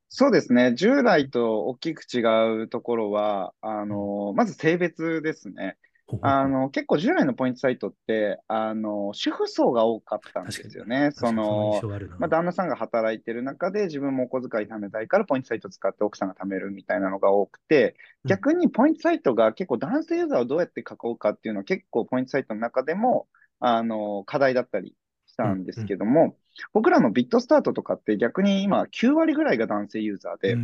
[0.10, 0.76] そうですね。
[0.76, 5.76] 従来と大きく違うところは、あの、まず性別ですね。
[6.16, 6.20] う。
[6.22, 11.12] あの、結構従来のポイントサイトって、あの、主婦層が多かったんですよね。
[11.14, 11.82] その。
[12.20, 17.94] まあ、旦那さんが働いてる中で自分もお小遣い貯めたいからポイントサイト使って奥さんが貯めるみたいなのが多くて、うん
[18.26, 23.28] 逆にポイントサイトが結構男性ユーザーをどうやって囲うかっていうのは結構ポイントサイトの中でも、
[23.60, 24.96] あの、課題だったり
[25.26, 26.38] したんですけども、
[26.74, 30.56] 僕らのビットスタートとかって逆に今9割ぐらいが男性ユーザーうで、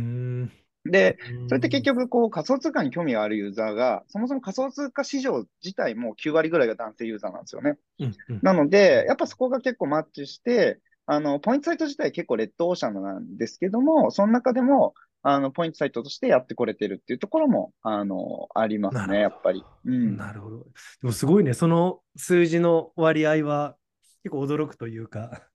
[0.84, 7.76] で、それって結局、こう、仮想通貨に興味があるユーザーが、そもそも仮想通貨市場自体も9割ぐらいが男性ユーザーなんですよね。
[7.98, 19.62] うんうんなので、やっぱそこが結構マッチして、あの、ポイントサイト自体結構レッドオーシャンなんですけども、その中でも、あの、ポイントサイトとしてやってこれてるっていうところも、あの、ありますね、やっぱり。
[19.84, 20.16] うん。
[20.16, 20.58] なるほど。
[20.58, 20.64] で
[21.02, 23.76] もすごいね、その数字の割合は
[24.22, 25.49] 結構驚くというか、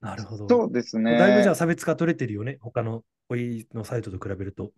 [0.00, 0.48] なるほど。
[0.48, 1.18] そうですね。
[1.18, 4.72] だいぶじゃあ差別化取れてるよね、他のポイのサイトと比べると。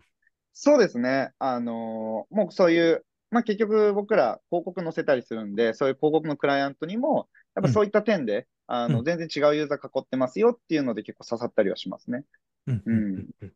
[0.53, 1.33] そうですね。
[1.39, 12.25] あのーもうそういう、まあ結局僕ら広告載せたりするんで、そういう広告のクライアントにも、やっぱそういった点で、あの、うん全然違うユーザー囲ってますよっていうので結構刺さったりはしますね。
[12.67, 13.53] うんうん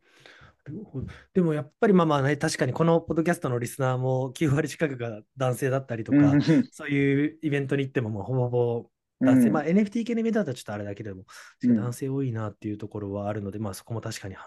[1.34, 8.90] でもやっぱりまあまあね、確かにこのポッドキャストのリスナーも9割近くが男性だったりとか、うんそういうイベントに行ってももうほぼほぼ
[9.24, 11.24] 男性、うんまあ NFT 系のイベントだとちょっとあれだけれども、
[11.62, 11.76] うん。
[11.76, 14.40] 男性多いなっていうところはあるので、まあそこも確かにこ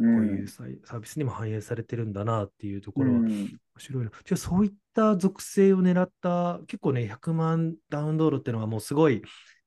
[0.00, 3.26] うういうんサービスにも反映されてるんだなっていうところはうん。
[3.28, 4.10] 面白いな。
[4.24, 9.22] じゃあそういった属性を狙った、結構ね、100万ダウンロードっていうのはもうすごい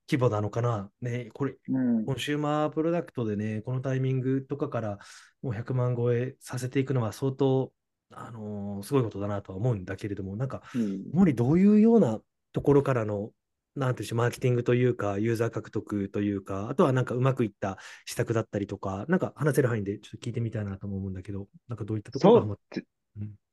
[0.09, 0.89] 規模なのかな。
[1.01, 2.05] ね、これ、うん。
[2.05, 4.99] コンシューマープロダクトでね、このタイミングとかから
[5.41, 7.71] もう100万超えさせていくのは相当、
[8.11, 11.03] あのーすごいことだなとは思うんだけれども、なんか、うん。
[11.13, 12.19] 主にどういうような
[12.53, 13.31] ところからの、
[13.77, 22.57] なんていうしマーケティングというか、ユーザー獲得というか、あとはなんかうまくいった施策だったりとか、なんか話せる範囲でちょっと聞いてみたいなとも思うんだけど、なんかどういったところがハマっ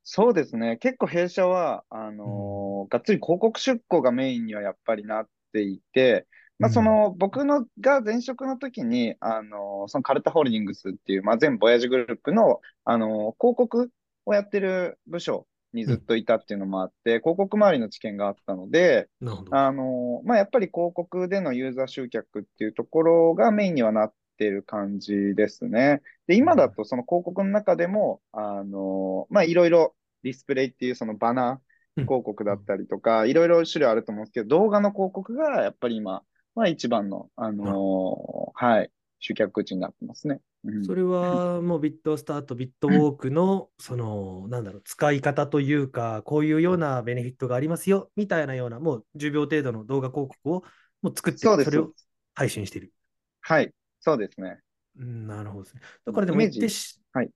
[0.03, 0.77] そうですね。
[0.77, 6.27] 結構弊社は、あのーがっつり広告出稿がメインにはやっぱりなっていて、
[6.59, 13.91] まあ、その、僕のが前職の時に、あのーそのカルタホールディングスっていう、まあ、全ボヤージグループの、あのー広告
[14.25, 19.09] をやってる部署にずっといたっていうのもあって、広告周りの知見があったので。
[19.51, 26.01] あのーまあ、やっぱり広告でのユーザー集客っていうところがメインにはなってる感じですね。
[26.27, 36.23] で、今だとその広告の中でも、あのーまあ、いろいろディスプレイっていうそのバナー広告だったりとか、いろいろ種類あると思うんですけど、動画の広告がやっぱり今、
[36.55, 40.39] まあ、一番の、あのーはい、集客口になってますね。
[40.65, 50.63] うんそれはもうビットスタート、ビットウォークの、その、なんだろう、使い方というか、こういうようなベネフィットがありますよ、みたいなような、もう10秒程度の動画広告を
[51.01, 51.91] もう作って、それを
[52.33, 52.93] 配信している。
[53.41, 54.59] はい、そうですね。
[54.97, 55.81] うんなるほどですね。
[56.05, 57.29] だからでも言ってし、はい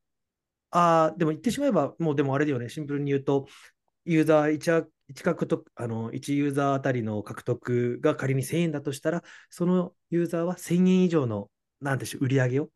[0.72, 3.48] ああ、でも言ってしまえば、もうでもあれだよね、シンプルに言うと、
[4.06, 11.50] ユーザー 1, 1獲得あの1ユーザーあたりの獲得が仮に1000円だとしたら、そのユーザーは1000円以上の、
[11.82, 12.70] なんでしょう、売り上げを、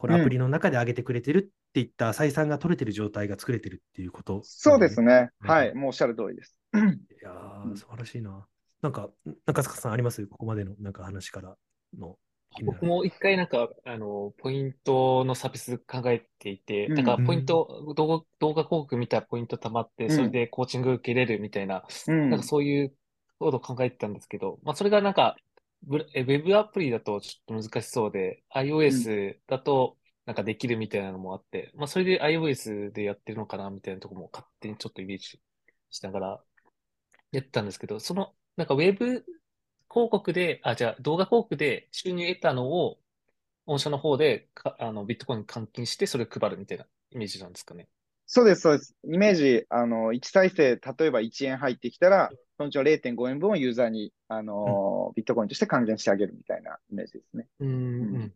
[0.00, 5.02] このアプリの中で上げてくれてるっていった採算が取れてる状態が作れてるっていうこと、そうです。
[5.02, 5.28] ね。
[5.42, 5.50] うん。
[5.50, 6.56] はい、もうおっしゃる通りです。
[6.74, 6.78] い
[7.22, 7.32] や
[7.66, 7.72] うん。
[7.72, 8.46] ー、素晴らしいな。
[8.80, 9.10] なんか、
[9.44, 10.26] 中塚さんあります？
[10.26, 11.54] ここまでのなんか話から
[11.98, 12.16] の
[12.64, 16.94] 僕も一回なんか、あの、ポイントのサービス考えていて、うん。
[16.94, 20.16] だからポイント、動画、動画広告見たらポイント貯まって、うん。
[20.16, 22.30] それでコーチング受けれるみたいな、うん。
[22.30, 22.94] なんかそういう
[23.38, 25.36] ことを考えてたんですけど、まあそれがなんか、
[25.82, 35.40] ブえウェブアプリだとちょっと難しそうで、iOS だとなんかできるみたいなのもあって、まあそれで iOS でやってるのかなみたいなところも勝手にちょっとイメージ
[35.90, 36.44] しながら
[37.32, 39.24] やってたんですけど、その、なんかウェブ
[39.90, 42.98] 広告で、あ、じゃあ動画広告で収入得たのを、
[43.66, 47.88] 御社の方でか、あの、ビットコインに換金して、それを配るみたいなイメージなんですかね。
[48.26, 48.94] そうです、そうです。
[49.04, 57.46] イメージ、あの、1再生、例えば1円入ってきたら、そのうちの0.5円分をユーザーに、あの、ビットコインとして還元してあげるみたいなイメージですね。
[57.58, 58.34] うん、うんうん。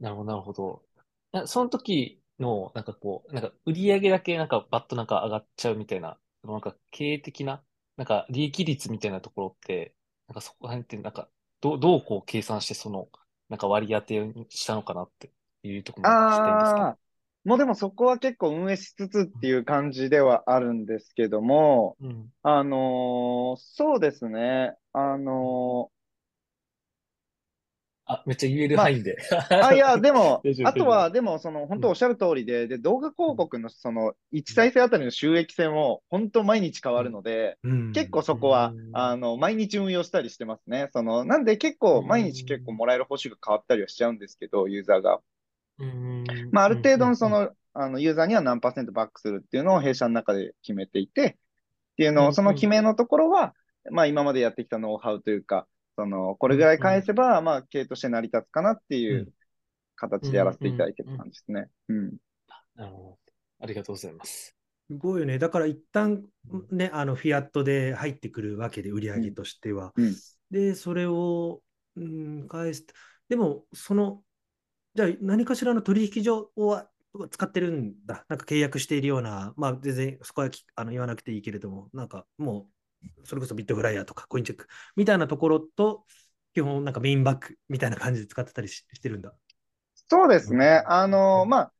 [0.00, 0.84] なるほど、なるほど。
[1.32, 7.64] なその時の、なんかこう、なんか売り上げだけなんかバッとなんか上がっちゃうみたいな、なんか経営的な、
[7.96, 9.94] なんか利益率みたいなところって、
[10.28, 13.10] なんかそこら辺ってなんか、どう、どうこう計算してその、
[13.48, 16.90] なんか割り当てにしたのかなっていうところも聞きたいんですけど。
[17.44, 22.32] ああ、もうでもそこは結構運営しつつっていう感じではあるんですけども、うん。
[22.42, 24.74] あのーそうですね。
[24.92, 25.90] あの
[28.06, 29.16] あ、めっちゃ言えるまあ範囲で。
[29.60, 40.88] ーあ、いや、でも あとは、でも、その、本当おっしゃる通りで、で、動画広告の、その、1再生あたりの収益性も、本当毎日変わるので、うん結構そこはうん、あの、毎日運用したりしてますね。
[40.92, 45.20] その、なんで結構、毎日結構もらえる報酬が変わったりはしちゃうんですけど、ユーザーが。
[45.80, 51.34] うんまあ、ある程度のそ、うんの、あの、ユーザーには何パーセントバックするっていうのを弊社の中で決めていて、っ
[51.96, 53.54] ていううんのを、その決めのところは、
[53.90, 55.66] まあ、今までやってきたノウハウというか、
[55.96, 59.28] その、これぐらい返せば、まあ、経営として成り立つかなっていううん
[60.00, 61.68] 形でやらせていただいてる感じですね。
[61.88, 62.16] うん。
[62.74, 63.18] なるほど
[63.60, 64.56] ありがとうございます。
[64.88, 65.38] すごいよね。
[65.38, 66.24] だから一旦
[66.70, 69.92] ね、あのフィアットで入ってくるわけで、売り上げとしては。
[69.96, 70.16] うんうん
[70.50, 71.62] で、それを、
[71.94, 72.84] うん、返す。
[73.28, 74.24] でも、その、
[74.94, 76.88] じゃあ何かしらの取引所は
[77.30, 78.24] 使ってるんだ。
[78.28, 82.68] なんか契約しているような、まあ全然そこはきあの言わなくていいけれども、なんかも
[83.22, 86.04] う、それこそビットフライヤーとかコインチェックみたいなところと、
[86.54, 89.32] 基本なんかメインバックみたいな感じで使ってたりししてるんだ。
[89.94, 90.82] そうですね。
[90.86, 91.72] あの、まあ、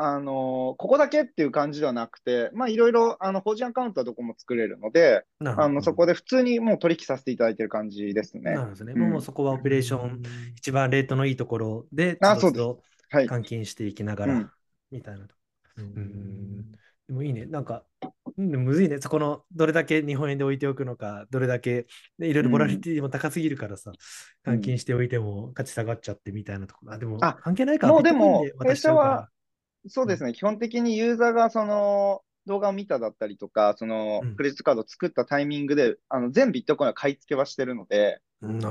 [0.00, 8.70] あの、ここだけっていう感じではなくて、まあ、いろいろ、あの、法人アカウントはどこも作れるので、あの、そこで普通にもう取引させていただいてる感じですねなる。
[8.70, 8.92] ほどね。
[8.94, 10.22] うんもうそこはオペレーション、
[10.56, 12.80] 一番レートのいいところで、あつどつど
[13.10, 13.26] はい。
[13.26, 14.50] 換金していきながらうん、
[14.92, 15.34] みたいなと。
[15.78, 16.72] ううんん。
[17.08, 17.46] でもいいね。
[17.46, 17.84] なんか、
[18.36, 19.00] うん、むずいね。
[19.00, 21.86] そこの、どれだけ日本円で置いておくのか、どれだけ、
[22.18, 23.96] ね、いろいろボラリティも高すぎるからさ、うん
[24.54, 26.92] 換金しておいても価値下がっちゃってみたいなところ。
[26.92, 27.88] あ、でも、あ関係ないか。
[27.88, 29.28] もうでもビットコイン渡しちゃうから弊社は
[29.86, 30.32] そうですね。
[30.32, 38.20] 基本的にユーザーがその動画を見ただったりとか、そのうんクレジットカードを作ったタイミングで、あの全ビットコインは買い付けはしてるので。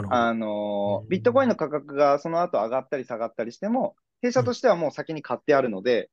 [0.10, 6.10] あのうんビットコインの価格がその後上がったり下がったりしても、弊社としてはもう先に買ってあるので。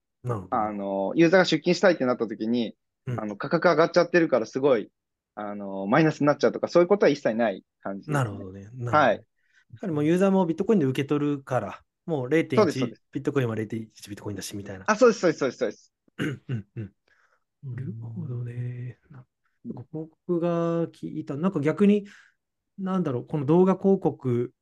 [0.51, 2.75] あのユーザーが出勤したいってなった時に、
[3.07, 4.89] うんあの価格上がっちゃってるからすごい、
[5.35, 8.71] あのマイナスになっちゃうとか、そういうことは一切ない感じですね、なるほどね。
[8.87, 9.17] はい。
[9.17, 9.21] や
[9.83, 14.85] はりもうユーザーもビットコインで受け取るから、もう0.1そうですそうですビットコインは0.1ビットコインだしみたいな。
[14.87, 15.95] あ、そうです、そうです、そうです、そうです。
[16.49, 16.93] うんうん。
[17.65, 18.99] なるほどね。
[19.13, 22.07] なんか僕が聞いた、なんか逆に、
[22.79, 24.53] なんだろう、この動画広告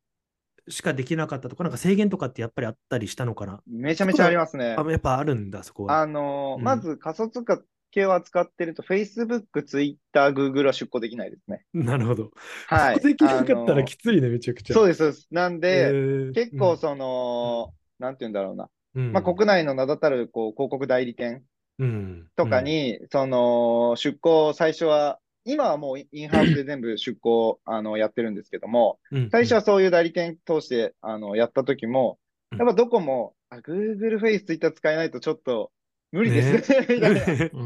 [0.69, 3.63] しかできなかったとか、なんか制限とかってやっぱりあったりしたのかな？
[3.67, 4.77] めちゃめちゃありますね。
[4.79, 6.01] あやっぱあるんだ、そこは。
[6.01, 7.61] あのーうんまず仮想通貨
[7.93, 9.99] 系を扱ってると、Facebook、Twitter、
[10.31, 11.65] Google は出庫できないですね。
[11.75, 12.31] なるほど。
[12.67, 13.01] はい。
[13.01, 14.75] できなかったあのーらきついね、めちゃくちゃ。
[14.75, 15.29] そうです、そうです。
[15.31, 18.69] なんで、えー結構その、なんて言うんだろうな。
[18.95, 21.45] うんまあ、国内の名だたるこう広告代理店
[21.79, 32.19] うんとか、に、その、出向、最初は、今はもうインハウスで全部出向、あの、やってるんですけども、うん最初はそういう代理店通して、あの、やった時も、
[32.53, 35.73] うんやっぱどこも、あ、Google Face、Twitter 使えないとちょっと
[36.13, 36.73] 無理です。
[36.73, 37.51] ね。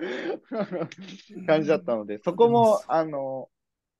[1.46, 3.48] 感じだったので、そこも、あの、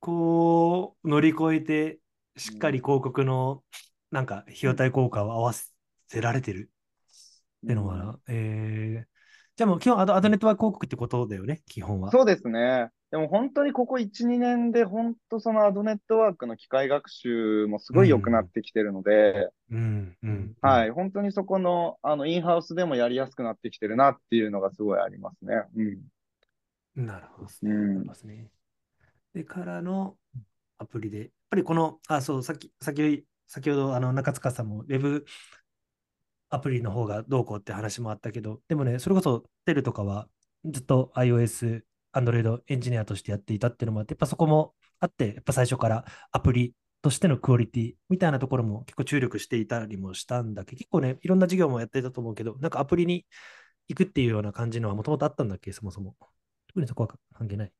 [0.00, 1.98] こう乗り越えて、
[2.36, 3.62] しっかり広告の
[4.10, 6.70] なんか費用対効果を合わせられてる
[7.64, 9.06] っていうのはな、えー。
[9.56, 12.10] じゃあもう基本アドアドネットワーク広告ってことだよね、基本は。
[12.10, 12.88] そうですね。
[13.10, 20.56] でも本当にここ1、2年で、本当そのアドネットワークの機械学習もすごい良くなってきてるので、うんうん。。
[20.60, 25.62] はいい、本当にそこの、あの、インハウスでもやりやすくなってきてるなっていうのがすごいありますね。
[26.96, 27.06] うん。
[27.06, 27.72] なるほどですね。
[27.72, 28.48] うんありますね。
[29.34, 30.16] で、からの
[30.78, 35.26] アプリで、やっぱりこの、あ、そう、さっき、先先ほどあの中塚さんも Web
[36.50, 40.28] アプリの方がどうこうって話もあったけど、でもね、それこそテルとかは
[40.64, 41.82] ずっと iOS、
[42.14, 53.26] Android エンジニアとしてやっていたっていうのもあって、やっぱそこもあって、やっぱ最初からアプリとしてのクオリティみたいなところも結構注力していたりもしたんだけど、結構ね、いろんな事業もやっていたと思うけど、なんかアプリに
[53.88, 56.16] 行くっていうような感じのはもともとあったんだっけ、そもそも。
[56.68, 57.72] 特にそこは関係ない。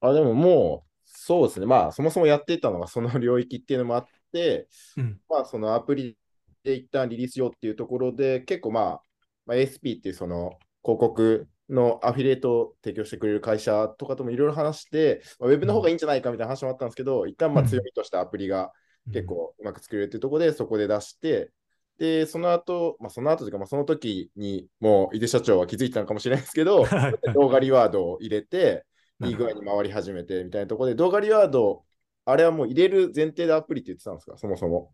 [0.00, 1.66] あ、でももう、そうですね。
[1.66, 5.20] まあ、そもそもやっていたのがその領域っていうのもあって、うん。
[5.28, 6.18] まあ、そのアプリ
[6.62, 9.02] で一旦リリースしようっていうところで、結構まあ、
[9.46, 18.72] まあ、ASP っていうその広告のアフィリエイトを提供してくれる会社とかともいろいろ話して、まあ、ウェブの方がいいんじゃないかみたいな話もあったんですけど、一旦まあうん強みとしたアプリが
[19.12, 21.50] 結構うまく作れるっていうところで、そこで出して、
[21.98, 26.86] で、その後、まあ、その後というか、まあ、その時にもう井出社長は気づいてたのかもしれないですけど、
[27.34, 28.84] 動画リワードを入れて、
[29.24, 31.84] いい具合に回り始めてみたいなところで、動画リワード、
[32.24, 34.92] あれはもう入れる前提でアプリって言ってたんですか、そもそも。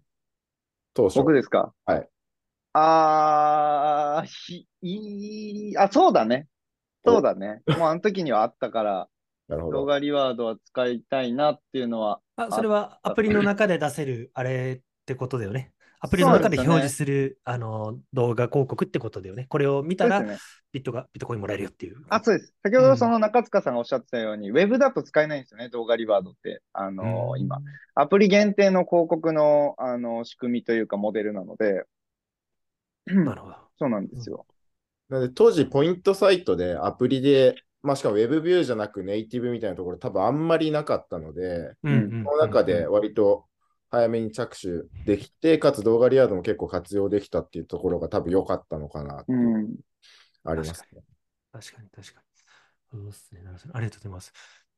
[0.94, 1.18] 当初。
[1.18, 1.74] 僕ですか？
[1.84, 2.08] はい。
[2.72, 6.48] あー、ひ、いい、あ、そうだね。
[7.04, 7.62] そうだね。
[7.66, 9.08] もうあの時にはあったから、
[9.48, 9.78] なるほど。
[9.80, 15.72] 動画リワードは使いたいなっていうのは、あ、それはアプリの中で出せるあれってことだよね。
[16.00, 19.46] アプリの中で表示するあの動画広告ってことだよね。
[19.48, 20.38] これを見たらね。
[20.74, 22.04] ビットがビットコインもらえるよっていう。
[22.08, 22.52] あ、そうです。
[22.64, 26.62] 先ほどその中塚さんがおっしゃってたように、ウェブだと使えないんですよね、動画リワードって。
[26.72, 27.60] あのうん今。
[27.94, 31.84] アプリ限定の広告の、あの、仕組みというかモデルなので、
[33.06, 33.56] なるほど。
[33.78, 34.46] そうなんですよ。
[35.08, 43.46] なので、当時、ポイントサイトでアプリで、まあ、しかも Web ビューじゃなくネイティブみたいなところ、多分あんまりなかったので、うんその中で割と
[43.90, 44.68] 早めに着手
[45.04, 49.36] できて、かつ動画リワードも結構活用できたっていうところが多分良かったのかなってう。
[49.36, 49.76] ん
[50.44, 51.02] ありますね。
[51.52, 52.24] 確かに確かに。
[52.90, 53.40] そうですね。
[53.72, 54.32] ありがとうございます。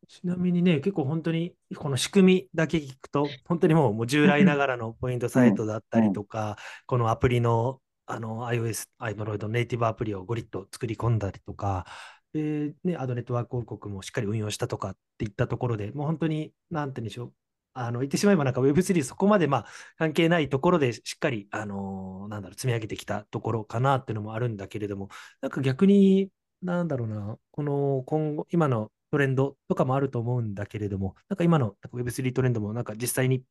[0.09, 6.57] ちなみにね、結構本当にこの仕組みだけ聞くと、本当にもうもう従来ながらのポイントサイトだったりとか、
[6.87, 11.87] このアプリのあの iOS、Android ネイティブアプリをゴリッと作り込んだりとか、
[12.33, 17.33] でね、アドネットワーク広告もしっかり運用したとかっていったところでもう本当に、なんて言うんでしょう。
[17.79, 19.67] あの言ってしまえばなんか Web3 そこまでまあ
[19.99, 25.09] 関係ないところでしっかり、あのなんだろう、積み上げてきたところかなっていうのもあるんだけれども、
[25.41, 26.31] なんか逆に、
[26.63, 33.45] なんだろうな、この今後、今のトレンドとかもあると思うんだけれども、なんか今のなんか Web3 トレンドもなんか実際に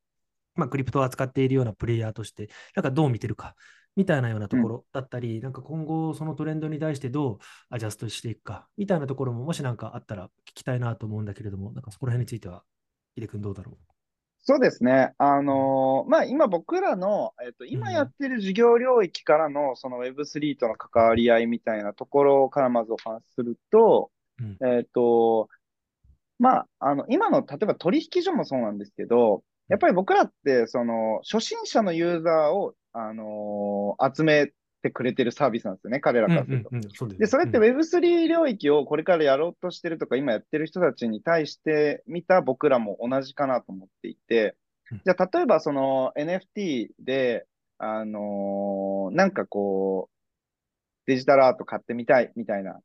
[0.55, 3.55] まあ、クリプトを扱っているようなプレイヤーとして、なんかどう見てるか、
[3.95, 7.37] みたいなようなところだったり、なんか今後そのトレンドに対してどう
[7.69, 12.63] アジャストしていくか、みたいなところももしなんかあったら聞きたいなと思うんだけれども、なんかそこら辺については、
[13.15, 13.77] ヒデ君どうだろ
[14.47, 15.13] そうですね。
[15.17, 24.57] あのーまあ、今僕らの、えっと、今やってる事業領域からの、その Web3 との関わり合いみたいなところからまずお話しすると、うん。
[24.63, 25.49] えっと、
[26.37, 36.29] まあ、あの、今の、例えば取引所もそうなんですけど、やっぱり僕らって、その、初心者のユーザーを、あのー集めてくれてるサービスなんですよね、彼らう。
[36.29, 36.69] からすると。
[36.71, 44.55] うんうんうんそうだよねで、それって Web3 領域をこれからやろうとしてるとか、今やってる人たちに対して見た僕らも同じかなと思っていて
[44.91, 47.45] うん、じゃあ例えばその NFT で、
[47.77, 50.15] あのーなんかこう、
[51.07, 52.79] デジタルアート買ってみたいみたいな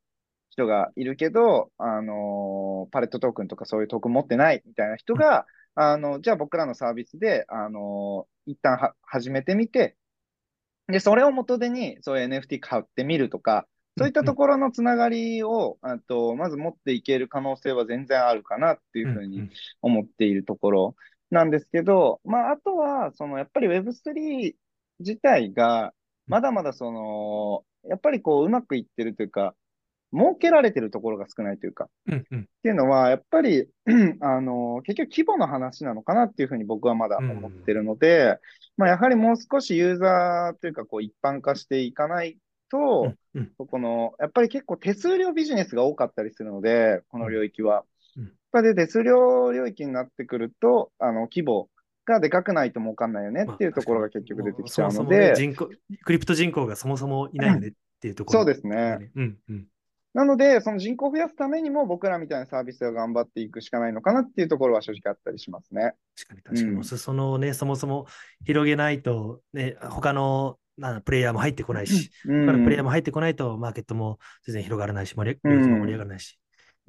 [0.50, 9.96] 人がいるけど、あのーパレットトークンとかそういうトークン持ってないみたいな人が、あの、じゃあ僕らのサービスで、あのー一旦は始めてみて、
[10.90, 13.66] で、それを元手に、そういう NFT 買ってみるとか、
[13.98, 19.50] そういったところのつながりを、あと、まず持っていける可能性は全然あるかなっていうふうに
[19.82, 20.96] 思っているところ
[21.30, 24.54] なんですけど、まあ、あとは、その、やっぱり Web3
[25.00, 25.92] 自体が、
[26.26, 29.54] まだまだその、やっぱりこう、うまくいってるというか、
[30.12, 32.40] 儲けられてるところが少ないというか、うんうん。
[32.40, 33.68] っていうのは、やっぱり、
[34.20, 38.38] あの、結局規模の話なのかなっていうふうに僕はまだ思ってるので、
[38.76, 42.38] まあ、やはりもう少しユーザーというか、こう、一般化していかない
[42.70, 43.66] と、うんうん。
[43.66, 47.84] この、やっぱり結構手数料ビジネスが多かったりするので、この領域は。
[48.16, 48.24] うん。
[48.24, 51.68] やっぱり手数料領域になってくると、あの、規模
[52.04, 55.68] がでかくないと儲かんないよねっていうところが結局出てきちゃうのそもそもねで、人口
[56.04, 59.10] クリプト人口がそもそもいないよねっていうところ、そうですね。
[59.14, 59.66] うんうん。
[60.12, 65.92] なので、その人口を増やすためにも僕らみたいなサービスを頑張っていくしかないのかなっていうところは正直あったりしますね。
[66.16, 66.76] 確かに確かに。
[66.76, 66.84] うん。
[66.84, 68.06] そそのね、そもそも
[68.44, 72.46] 広げないと、ね、他のなプレイヤーも入ってこないし、うん。
[72.46, 76.38] 他のプレイヤーも入ってこないと、マーケットも全然広がらないし、盛り盛り上がらないし、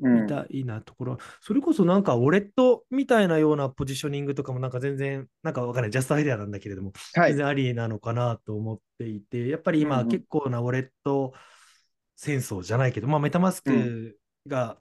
[0.01, 0.23] うん。
[0.23, 7.31] みたいなところ、それこそなんかウォレットみたいなようなポジショニングとかもなんか全然、なんかわかんない、ジャストアイデアなんだけれども、はい。
[7.31, 10.09] 全然ありなのかなと思っていて、やっぱり今、うんうん。
[10.09, 11.33] 結構なウォレット
[12.21, 14.77] 戦争じゃないけど、まあ、 MetaMask が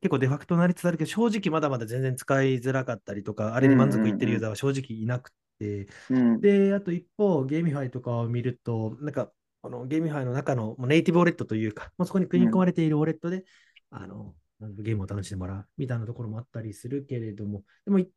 [0.00, 6.40] 結構デファクトになりつつあるけど、正直まだまだ全然使いづらかったりとか、あれに満足いってるユーザーは正直いなくて、うん。
[6.40, 13.44] で、あと一方、 GameFi とかを見ると、なんか、この GameFi の中のネイティブウォレットというか、もうそこに組み込まれているウォレットで、
[13.90, 18.08] あの、ゲームを楽しんでもらうみたいなところもあったりするけれども、でも言っ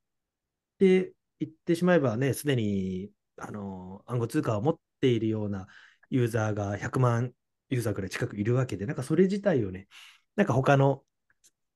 [0.77, 5.67] て、言ってしまえばね、すでに、あの、暗号通貨を持っているような
[6.09, 7.33] ユーザーが100万
[7.69, 9.87] ユーザーくらい近くいるわけで、なんかそれ自体をね、
[10.35, 11.03] なんか他の、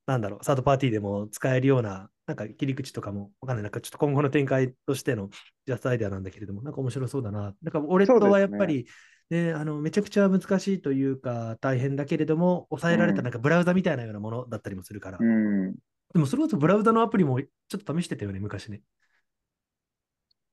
[0.05, 5.29] なんだろう、サードパーティーでも使えるような、なんか切り口とかもわかんない、なんかちょっと今後の展開としての
[5.65, 7.55] ジャストアイデアなんだけれども、なんか面白そうだな。
[7.61, 8.87] なんかウォレットはやっぱり、
[9.29, 15.75] ね、あのめちゃくちゃ難しいというか、大変だけれども、抑えられたうんなんかブラウザみたいなようなものだったりもするから、うん
[16.13, 18.81] でもそれこそブラウザのアプリもちょっと試してたよね、昔ね。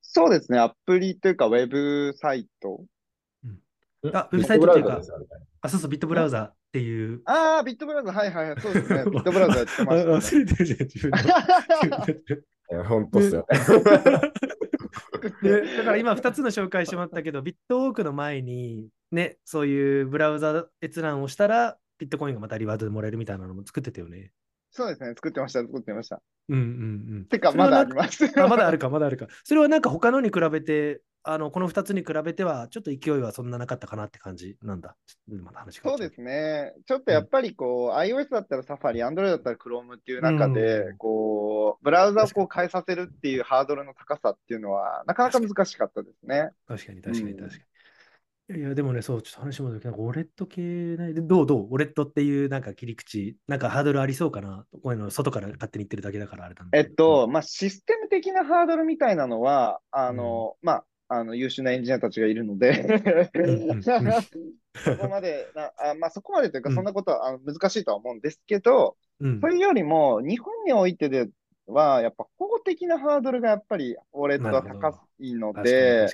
[0.01, 0.57] そうですね。
[0.57, 2.85] アプリというか、ウェブサイト。
[4.13, 5.01] あウェブサイトっていうか
[5.61, 7.21] あ、そうそう、ビットブラウザっていう。
[7.25, 9.03] ああ、ビットブラウザ、はいはいはい、そうですね。
[9.05, 10.15] ビットブラウザやってまあした、ね。
[10.15, 11.17] 忘れてるじゃん、自分の。
[12.71, 13.47] いや本当っすよ。
[15.41, 24.31] でだから今2つの紹介してもらったけど、ビットウォークの前に、ね、そういうブラウザ閲覧をしたら、ビットコインがまたリワードでもらえるみたいなのも作ってたよね。
[24.71, 25.09] そうですね。
[25.09, 26.21] 作ってました、作ってました。
[26.47, 26.65] うんうんう
[27.21, 27.25] ん。
[27.25, 28.25] てか、まだあります。
[28.39, 29.27] あまだあるか、まだあるか。
[29.43, 34.95] それはなんか他のに比べて、あのこの2つに比べては、ちょっと勢いはそんななかったかなって感じなんだ。
[35.27, 36.73] まそうですね。
[36.85, 40.97] ちょっとやっぱりこう、iOS だったら Safari、Android だったら Chrome っていう中で、うん。
[40.97, 46.49] こう、ブラウザをこう変えさせるっていうハードルの高さっていうのは、なかなか難しかったですね。
[46.67, 47.37] 確かに確かにうん。
[47.37, 47.61] 確かに。
[48.51, 51.67] いやいや、でもね、そう、ちょっと話戻るけど、なんかウォレット系ね、でどうどう？
[51.67, 54.65] ウォレットっていうなんか切り口、なんかハードルありそうかな？
[54.71, 62.83] こういうの外から勝手に言ってるだけだからあれなえっと、まあ、システム的なハードルみたいなのは、あの、まあ、あの優秀なエンジニアたちがいるので。
[64.75, 66.75] そこまでなあ、まあ、そこまでというか、うん。
[66.75, 69.41] そんなことはあの難しいとは思うんですけど、うん。
[69.41, 71.27] それよりも、日本においてで
[71.65, 76.07] は、やっぱ法的なハードルがやっぱり、ウォレットは高いので。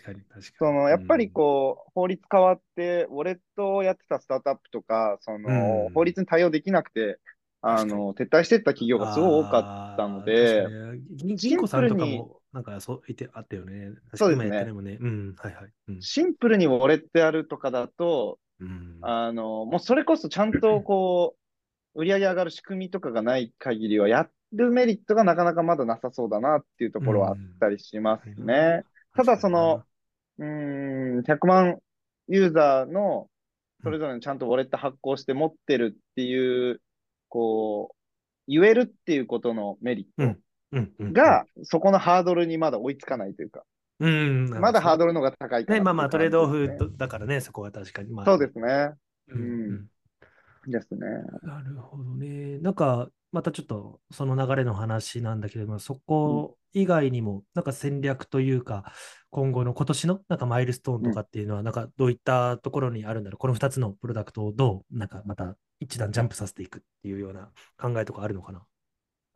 [0.57, 5.93] そのやっぱりこう、法律変わって、ウォレットをやってたスタートアップとか、そのうん。
[5.93, 7.19] 法律に対応できなくて、
[7.67, 10.67] あの撤退していった企業がすごい多かったので
[11.09, 13.91] 銀銀行さんとかも、なんかそう言ってあったよね。
[14.15, 14.97] そうですね今やってないもんね。
[14.99, 15.69] うん、はいはい。
[15.89, 21.35] うんシンプルにウォレットやるとかだと、うんあの、もうそれこそちゃんと こ
[21.95, 28.83] う、売り上げ上がる仕組みとかがない限りはやっるメリットがなかなかまだなさそうだなっていうところはあったりしますうんね。
[29.15, 29.83] ただその、
[30.39, 31.79] うーん、100万
[32.27, 33.27] ユーザーの
[33.83, 36.81] それぞれにちゃんとウォレット発行して持ってるっていう、
[37.29, 37.95] こう、
[38.47, 40.39] 言えるっていうことのメリット
[40.71, 43.63] が、そこのハードルにまだ追いつかないというか、
[43.99, 48.11] うん、まだハードドルの方が高いかなね、まあまあ、トレードオフだからね、そこは確かに。
[48.11, 48.93] まあ、そうですね。
[49.29, 49.87] うんうん
[50.67, 50.99] ですね。
[51.43, 52.57] なるほどね。
[52.57, 58.91] なんか、またちょっとその流れの話なんだけれども、そこ以外にも、なんか戦略というか、
[59.29, 63.37] 今後の今年のなんかマイルストーンとかっていうのは、なんかどういったところにあるんだろう。
[63.37, 68.63] この2つのプロダクトをどう、なんかまた一段ジャンプさせていくっていうような考えとかあるのかな？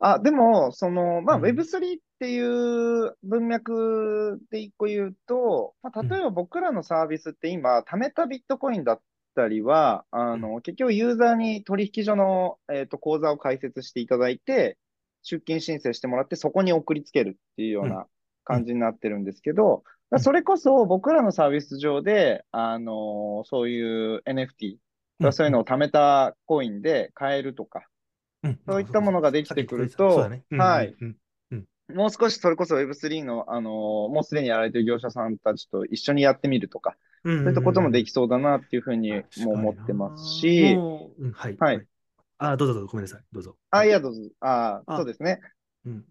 [0.00, 1.44] あ、でも、その、まあ、うん。
[1.44, 9.00] Web3 っていう文脈で一個言うと、まあ、例えば僕らのサービスって今、貯めたビットコインだっ
[9.34, 14.78] たりは、あの、結局ユーザーに取引所の、えっと、口座を開設していただいて、
[15.22, 18.06] 出金申請してもらって、そこに送りつけるっていうような
[18.44, 20.20] 感じになってるんですけど、うん。
[20.20, 24.78] それこそ僕らのサービス上で、あの、そういう NFT、
[25.30, 27.89] そういうのを貯めたコインで買えるとか、うん
[28.66, 30.96] そういったものができてくるとはい。
[31.00, 31.16] うん
[31.88, 33.72] もう少しそれこそ Web3 の、あのー
[34.10, 40.84] もうすでにやられてる業者さんたちと一緒にやってみるとか、うんそういったこともできそうだなっていうふうにも思ってますし、
[41.34, 41.58] はい。
[41.58, 41.86] はい。
[42.38, 43.24] あ、どうぞどうぞ、ごめんなさい。
[43.32, 43.56] どうぞ。
[43.70, 44.30] あ、いや、どうぞ。
[44.40, 45.40] ああそうですね。
[45.86, 46.04] うんうん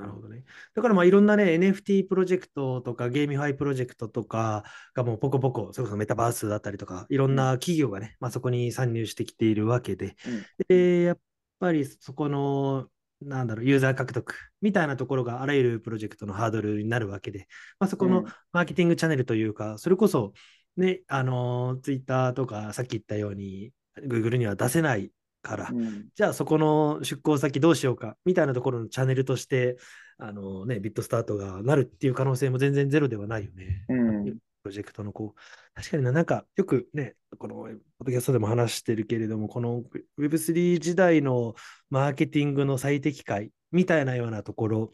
[0.00, 0.44] なるほどね。
[0.74, 10.46] だからまあいろんなね、NFT プロジェクトとか GameFi プロジェクトとかがもうポコポコ、それこそメタバースだったりとか、いろんな企業がね、まあそこに参入してきているわけで、うん。
[10.68, 11.18] で、やっ
[11.58, 12.88] ぱりそこの、
[13.20, 17.46] なんだろう、ユーザー獲得みたいなところがあらゆるプロジェクトのハードルになるわけで、
[17.78, 18.24] まあそこのうん。
[18.52, 20.32] マーケティングチャンネルというか、それこそ、
[20.76, 25.12] ね、あの、ツイッターとかさっき言ったように、Google には出せない
[25.42, 26.08] から、うん。
[26.14, 29.76] じゃあそこの出向先どうしようかみたいなところのチャンネルとして、
[30.18, 33.84] あのね、ビットスタートがなるっていう可能性も全然ゼロではないよね。
[33.88, 34.24] うん。
[34.62, 35.40] プロジェクトのこう、
[35.74, 37.74] 確かにな、なんかよくね、このポッ
[38.04, 39.82] ドキャストでも話してるけれども、この
[40.18, 41.54] Web3 時代の
[41.88, 44.92] マーケティングの最適解みたいなようなところ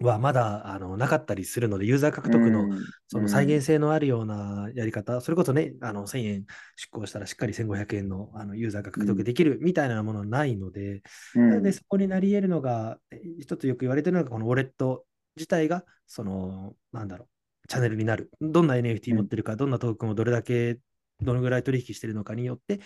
[0.00, 2.78] はまだあのなかったりするので、ユーザー獲得のうん。
[3.08, 11.02] その再現性のあるようなやり方、それこそね、あの1000円出向したらしっかり1500円のあのユーザーが獲得できるみたいなものはないので、
[11.34, 11.50] うん。
[11.50, 17.28] なのでそこになり得るのが、え一つよく言われてるのが、このウォレット自体が、その、なんだろ
[17.64, 18.30] う、チャンネルになる。
[18.40, 20.78] どんな NFT 持ってるか、どんなトークンをどれだけ、
[21.20, 22.80] どのぐらい取引してるのかによって、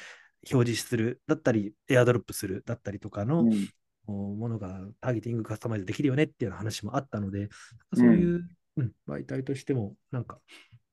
[0.52, 3.68] 表示する、だったり、エアドロップする、だったりとかの、うん
[4.10, 7.48] ものがターゲティングカスタマイズできるよねっていう話もあったので、
[7.94, 8.92] そういう、うん。
[9.08, 10.38] 媒体としても、なんか、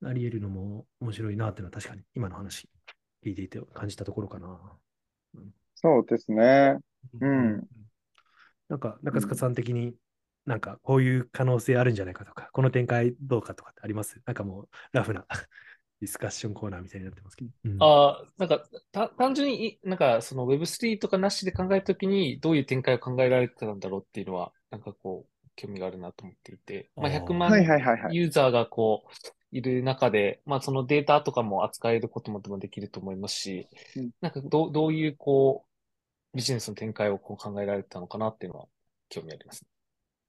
[0.03, 2.67] あり得るのも面白いなっていうのは確かに今の話
[3.23, 4.59] 聞いていて感じたところかな。
[5.75, 6.77] そうですね。
[7.21, 7.67] うん。
[8.67, 9.95] なんか、中塚さん的に、
[10.45, 14.21] なんか、こういう可能性あるんじゃないかとか、この展開どうかとかってあります？
[14.25, 15.25] なんかもう、ラフな
[15.99, 17.51] ディスカッションコーナーみたいになってますけど。
[17.65, 28.15] うんああ、なんか、た、単純にい、なんか、その Web3 とかなしで考えたときに、どういう展開を考えられてたんだろうっていうのは、なんかこう、興味があるなと思っていて、まあ、あー100万はいはいはいはい。
[28.15, 35.65] ユーザーがこう、いる中で、まあ、そのデータとかも扱えることもでもできると思いますしうん、なんか、どう、どういう、こ
[36.33, 38.65] う、ビジネスの展開をこう考えられてたのかなっていうのは、
[39.09, 39.65] 興味あります。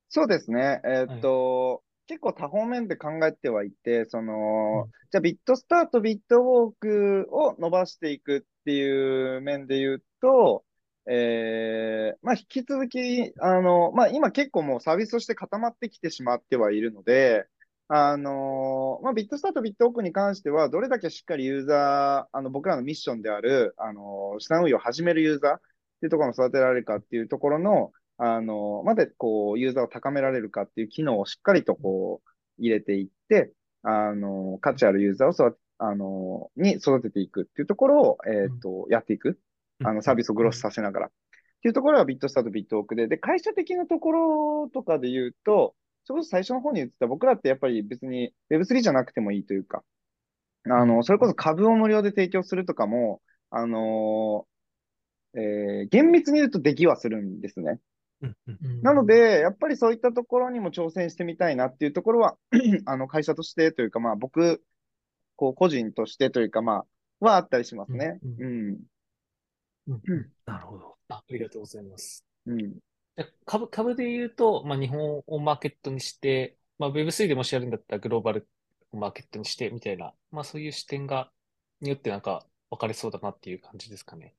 [0.08, 0.80] そうですね。
[0.84, 4.90] えーっと、結構多方面で考えてはいて、その、うん。
[5.10, 10.64] じゃあビットスタート、ビットウォークを伸ばしていくっていう面で言うと、
[11.06, 17.46] えー、まあ引き続き、あの、まあ今結構もうサービスとして固まってきてしまってはいるので、
[17.88, 25.60] あの、まあビットスタート、ビットウォークに関しては、どれだけしっかりユーザー、あの僕らのミッションである、あの、資産運用を始めるユーザーっ
[26.00, 33.52] ていうところを育てられるかっていうところの、あの、までこう、ユーザーを高められるかっていう機能をしっかりとこう、入れていって、
[33.82, 39.40] あの、価値あるユーザーを育て、あの、に育てていくっていうところを、えっと、やっていく。
[39.84, 41.06] あの、サービスをグロスさせながら。
[41.06, 41.10] っ
[41.62, 43.06] ていうところはビットスタート、ビットオークで。
[43.08, 49.84] で、会社的なところとかで言うと、それこそ最初の方に言ってた僕らってやっぱり別に Web3 じゃなくてもいいというか、
[50.64, 54.46] あの、それこそ株を無料で提供するとかも、あの、
[55.34, 57.80] えー厳密に言うとできはするんですね。
[58.22, 62.36] うんうんなので、やっぱりそういったところにも挑戦してみたいなっていうところは、
[62.86, 64.62] あの、会社としてというか、まあ僕、
[65.36, 66.84] こう、個人としてというか、ま
[67.20, 68.18] あ、はあったりしますね。
[68.22, 68.28] う
[69.88, 70.30] うん。
[70.46, 70.96] なるほど。
[71.08, 72.24] あ、ありがとうございます。
[72.46, 72.74] うん。
[73.16, 78.48] で株、株で言うと、まあ、日本をマーケットにして、まあ、Web3 でもしやるんだったらグローバル
[78.92, 81.30] をマーケットにしてみたいな、まあ、そういう視点が、
[81.80, 84.34] によってなんか分かれそうだなっていう感じですかね。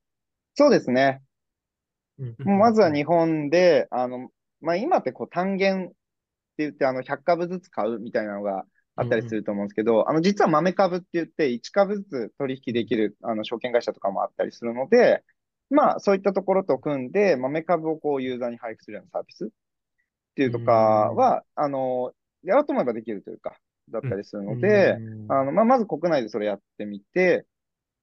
[0.56, 1.22] そうですね。
[2.20, 2.36] うん。
[2.44, 4.30] もうまずは日本で、あの、
[4.62, 5.96] まあ、今ってこう単元って
[6.60, 8.66] 言って、あの、100株ずつ買うみたいなのが
[8.96, 15.24] あったりすると思うんですけど、あの、実は豆株って言って、1株ずつ取引できる、あの、証券会社とかもあったりするので、
[15.70, 19.50] まあ、そういったところと組んで、豆株をこう、ユーザーに配布するようなサービスっ
[20.36, 22.14] ていうとかは、あの、
[22.44, 23.58] やろうと思えばできるというか、
[23.90, 25.32] だったりするので、うん。
[25.32, 27.46] あの、まあ、まず国内でそれやってみて、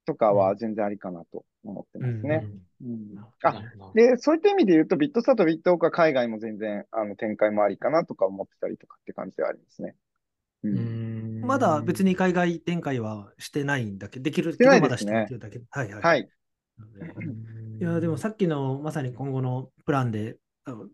[0.06, 2.46] とかは全然ありかなと思ってますね。
[2.82, 3.62] うんあ、
[3.94, 9.94] で、そういった意味で言うと、ビットスタート、ビットオークは海外も全然あの展開もありかなとか思ってたりとかって感じではありますね。
[10.64, 10.68] う。
[10.68, 15.60] うんんまだ別に海外展開はしてないんだけど、できるしてないまだしてないっていうだけ。
[15.70, 16.02] はいはい。
[16.02, 16.28] はい。
[17.80, 20.36] いや、でもさっきのまさに今後のプランで、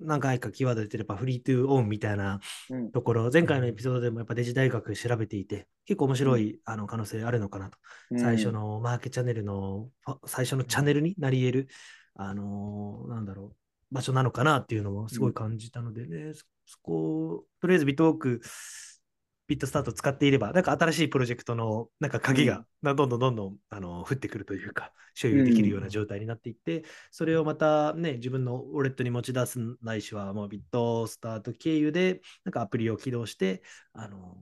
[0.01, 2.91] 何回かキーワード出てればフリートゥーオンみたいなうん。
[2.93, 7.79] ところ、前回のエピソードでもやっぱデジ大学調べていて、結構面白いあの可能性あるのかなと。
[8.19, 9.89] 最初のマーケチャンネルの、
[10.27, 11.69] 最初のチャンネルになり得る、
[12.15, 13.55] あのーなんだろ
[13.91, 18.41] う、場所なのかなっていうのもすごい感じたのでね、そそこ、とりあえずビットウォーク、
[19.53, 34.39] ビットスタート使っていれば、なんか新しいプロジェクトのなんか鍵が、などんどんどんどんあの降ってくるというか、所有できるような状態になっていって、それをまたね、自分のウォレットに持ち出すないしは、もうビットスタート経由で、なんかアプリを起動して、あの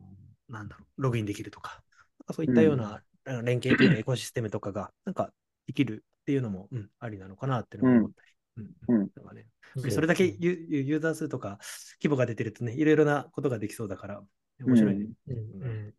[0.49, 1.83] ーなんだろう、ログインできるとか、
[2.21, 3.03] なんかそういったような、
[3.43, 5.33] 連携というかエコシステムとかが、なんか
[5.67, 8.65] できるっていうのも、うん、ありなのかなっていうのを思ったり。
[8.89, 8.97] うん。
[8.97, 9.91] うん。
[9.91, 11.59] それだけユーザー数とか
[12.03, 14.23] 規模が出てるとね、いろいろなことができそうだから、
[14.65, 15.07] 面白いね。
[15.29, 15.95] うんうんうん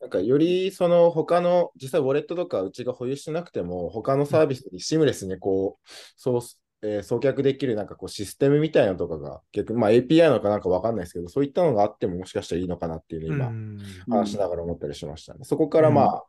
[0.00, 6.40] なんかよりその他の実際ウォレットとかうちが保有してなくても他のサービスにシームレスにこう、そう
[6.82, 13.78] えー送客できるなんかこうシステムみたいなのとかが逆にまあ API なのかなんかわかんないですけどそういったのがあってももしかしたらいいのかなっていうのを今うん
[14.08, 15.40] 話しながら思ったりしましたね。
[15.44, 16.24] そこからまあ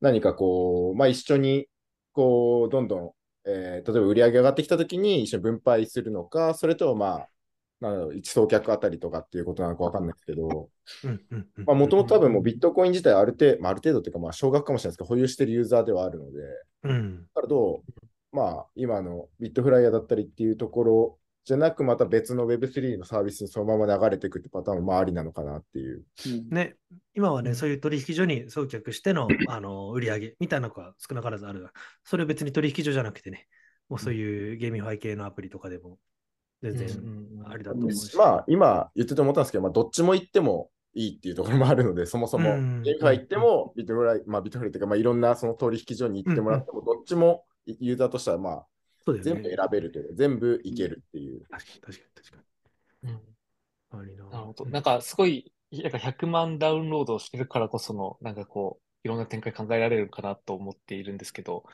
[0.00, 1.68] 何かこうまあ一緒に
[2.12, 3.10] こうどんどん、
[3.44, 7.28] えー例えば売り上げ上がってきたときに一緒に分配するのかそれともまあ
[7.80, 10.70] なんだろう一送客あたりとかっていうことなのかわかんないですけど、
[11.66, 17.26] もともと多分もうビットコイン自体ある程度、まあ、ある程度っていうか、まあ、少額かもしれないですけど、保有してるユーザーではあるので、だうん。
[17.34, 26.04] からどう、まあ、今のビットフライヤーだったりっていうところじゃなく、また別の Web3 のサービスにそのまま流れていくってパターンもまあありなのかなっていう。
[26.26, 26.48] うん。
[26.48, 26.76] ね、
[27.14, 27.56] 今はね、うん。
[27.56, 31.68] そういう取引所に送客しての あの売り上げみたいなのが少なからずある。
[32.04, 33.46] それ別に取引所じゃなくてね、
[33.88, 35.98] もうそういう GameFi 系のアプリとかでも
[36.62, 38.16] 全然うんありだと思うし。
[38.16, 51.42] まあ、今言ってて思ったんですけど、まあ、どっちも行ってもいいっていうところもあるので、そもそもうん GameFi 行っても、ビットフライ、まあ、ビットフライっていうか、まあ、いろんなその取引所に行ってもらっても、どっちもユーザーとしては、まあ、ね全部選べるというか、全部いけるっていう。
[51.50, 52.44] 確かに確かに確か
[53.04, 53.16] うんに。
[53.90, 54.66] ありななるほど。
[54.66, 61.64] なんかすごい、なんか100万ダウンロードしてるからこその、なんかこう、いろんな展開考えられるかなと思っているんですけど、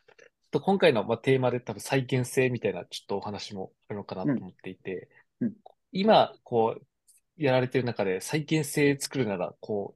[0.52, 5.08] と今回のまあテーマで多分再現性みたいなちょっとお話もあるのかなと思っていて、
[5.40, 5.48] うん。
[5.48, 5.54] うん
[5.92, 6.86] 今、こう、
[7.36, 9.94] やられてる中で再現性作るなら、こ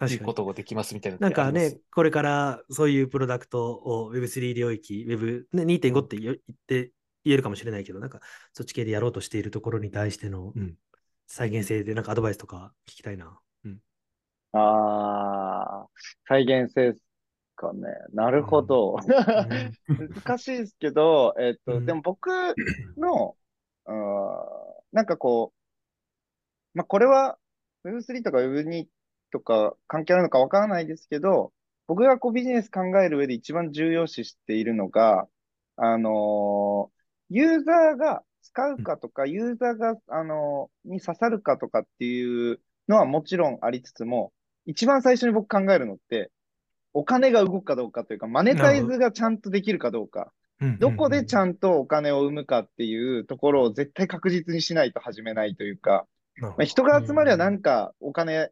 [0.00, 6.36] う、い確かことができますみたいなのなんかね、これからそういうプロダクトを Web3 領域、Web、ね、2.5って言っ
[6.66, 6.92] て
[7.24, 8.20] 言えるかもしれないけど、なんか
[8.54, 10.74] そっち系でやろうとしているところに対しての、うん、
[11.26, 13.38] 再現性でなんかアドバイスとか聞きたいな。
[13.64, 13.78] うん。
[14.52, 15.86] ああ、
[16.26, 17.09] 再現性です
[17.60, 17.88] かね。
[18.14, 18.96] なるほど。
[20.24, 22.30] 難しいですけど、えっと、うんでも僕
[22.96, 23.36] の、
[23.84, 23.94] あー
[24.92, 25.52] なんかこ
[26.74, 27.38] う、まあ、これは
[27.84, 28.88] Web3 とか Web2
[29.30, 31.52] とか関係あるのかわからないですけど、
[31.86, 35.28] 僕がこうビジネス考える上で一番重要視しているのが、
[35.76, 37.00] あのー
[37.32, 44.32] ユーザーが使うかとか、ユーザーが、あのーに刺さるかとかっていうのはもちろんありつつも、
[44.66, 46.32] 一番最初に僕考えるのって、
[46.92, 50.32] お金が動くかどうかというか、マネタイズがちゃんとできるかどうか。
[50.78, 56.06] どこでちゃんんとお金を生むかっていうところを絶対確実にしないと始めないというか、
[56.38, 58.50] まあ、人が集まりゃなんかお金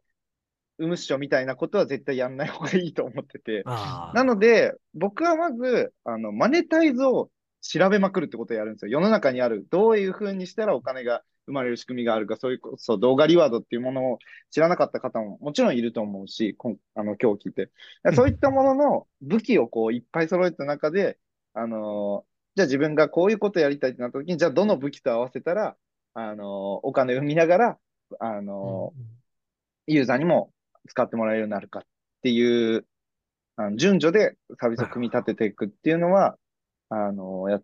[0.79, 3.63] 生むっしょみたいなことは絶対やんない方がいいと思ってて。
[3.65, 7.29] あなので、僕はまず、あの、マネタイズを
[7.61, 8.91] 調べまくるってことをやるんですよ。
[8.91, 14.19] 世の中にある、どういう風にしたらお金が生まれる仕組みがあるか、そういうこそ動画リワードっていうものを
[14.51, 17.69] 知らなかった方ももちろんいると思うし、こんあの、今日聞いて。
[18.15, 21.17] そういったものの武器をこういっぱい揃えた中で、
[21.53, 25.77] あのーじゃあ自分がこういうことやりたいってなった時に、じゃあどの武器と合わせたら、
[26.13, 26.45] あのー
[26.83, 27.77] お金を生みながら、
[28.19, 30.51] あのーユーザーにも
[30.87, 31.83] 使ってもらえるようになるかっ
[32.21, 32.85] ていう、
[33.55, 36.37] あの順序でサービスを組み立てていくっていうのは、
[36.89, 37.63] あのーやっ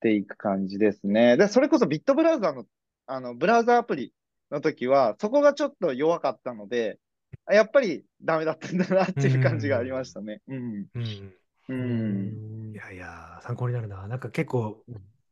[0.00, 1.36] ていく感じですね。
[1.36, 2.64] で、それこそビットブラウザの、
[3.08, 4.12] あの、ブラウザアプリ
[4.50, 6.98] の時は、そこがちょっと弱かったので、
[7.46, 10.42] あやっぱりダメだったんだなっていう感じがありましたね。
[10.46, 10.86] うん。
[10.94, 11.02] うん。
[11.02, 11.34] う。
[11.70, 14.06] うんんいやいや、参考になるな。
[14.06, 14.84] なんか結構、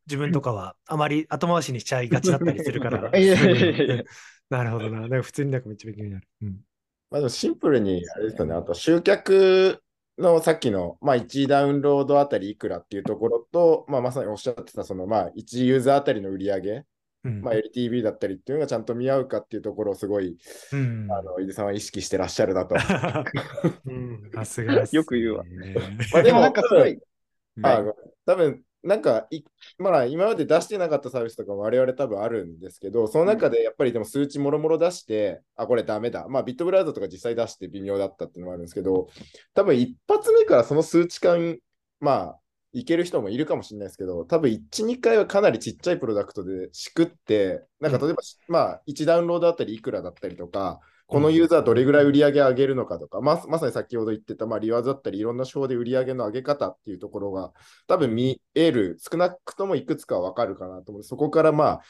[0.07, 3.09] 自分とかはあまり後回しにしちゃいがちだったりするから。
[3.17, 4.03] いやいやいや
[4.49, 5.01] なるほどな。
[5.01, 6.27] だから普通になんかめっちゃ勉強になる。
[6.41, 6.49] うん。
[7.11, 9.83] まあでもシンプルに、あれですよね、あと集客
[10.17, 16.85] のさっきの、まあ、1ダウンロードあたりいくらっていうところと、まあ、まさにおっしゃってた、その、まあ、1ユーザーあたりの売り上げ、うん
[17.23, 20.37] まあ、LTV だったりっていうのがちゃんと見合うかっていうところをすごい、
[20.71, 21.07] うん。
[21.11, 22.75] あの、井出さんは意識してらっしゃるなと。
[23.85, 24.31] うん。
[24.33, 24.97] さすがですね。
[24.97, 25.43] よく言うわ。
[26.13, 26.99] まあでもなんかすごい、
[27.63, 27.83] あ
[28.25, 29.41] 多分なんかい、
[29.79, 36.27] まあ、今まで出してなかったサービスとかも我々多分あるんですけど、その中でやっぱりでも数値もろもろ出して、あ、これダメだ。
[36.29, 39.09] まあ、ビットブラウザとか実際出して微妙だったっていうのもあるんですけど、
[39.53, 41.57] 多分一発目からその数値感、
[41.99, 42.39] まあ、
[42.79, 57.53] いける人もいるかもしれないですけど、多分1、2回はかなりちっちゃいプロダクトでしくって、なんか例えば、まあ、1ダウンロードあたりいくらだったりとか、このユーザーどれぐらい売り上げ上げるのかとか、ままさに先ほど言ってた、まあ、リワードだったり、いろんな手法で売り上げの上げ方っていうところが、
[57.87, 61.03] 多分見える、少なくともいくつかは分かるかなと思う。
[61.03, 61.81] そこからまあ、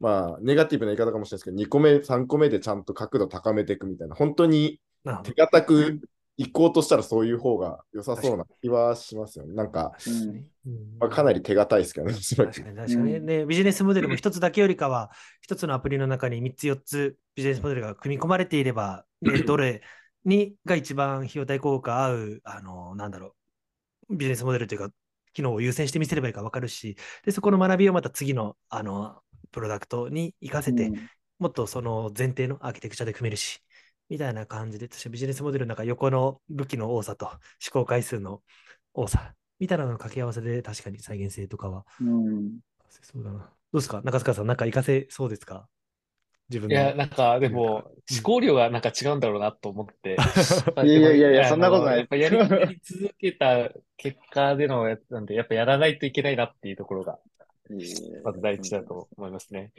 [0.00, 4.80] まあ、ネガティブな言い方かもしれないですけど、2個目、3個目でちゃんと角度高めていくみたいな、本当に
[5.22, 6.00] 手堅く
[6.38, 9.54] 行こうとしたらそういう方が良さそうな気はしますよね。
[9.54, 10.46] なんか、うん。
[10.66, 13.20] うんまあ、かなり手堅いですけどね、確かに確かに。
[13.20, 15.10] ね、ビジネスモデルも一つだけよりかは、
[15.42, 19.82] 一つのアプリの中に3つ4つビジネスモデルが組み込まれていれば、 ね、どれ
[20.24, 23.34] にが一番費用対効果合う、あの、なんだろ
[24.08, 24.90] う、ビジネスモデルというか、
[25.32, 29.20] 機能を優先してみせればいいか分かるし、で、そこの学びをまた次の、あの、
[29.52, 30.92] プロダクトに活かせて、
[31.38, 33.62] もっとその前提のアーキテクチャで組めるし、
[34.08, 37.38] みたいな感じで、確かビジネスモデルの中、横の武器の多さと思
[37.72, 38.42] 考回数の
[38.94, 43.38] 多さ、みたいなのの掛け合わせで、確かに再現性とかはうんそうだな。
[43.38, 44.00] どうですか？
[44.04, 45.68] 中塚さん、なんか活かせそうですか？
[46.48, 46.74] 自分の。
[46.74, 50.16] いや、なんか、でも、思考量がなんか違うんだろうなと思って。
[50.84, 57.18] いやいやいやそんなことないやっぱやり、やり続けた結果でのやつなんで、やっぱやらないといけないなっていうところが、
[58.22, 59.72] まず第一だと思いますね。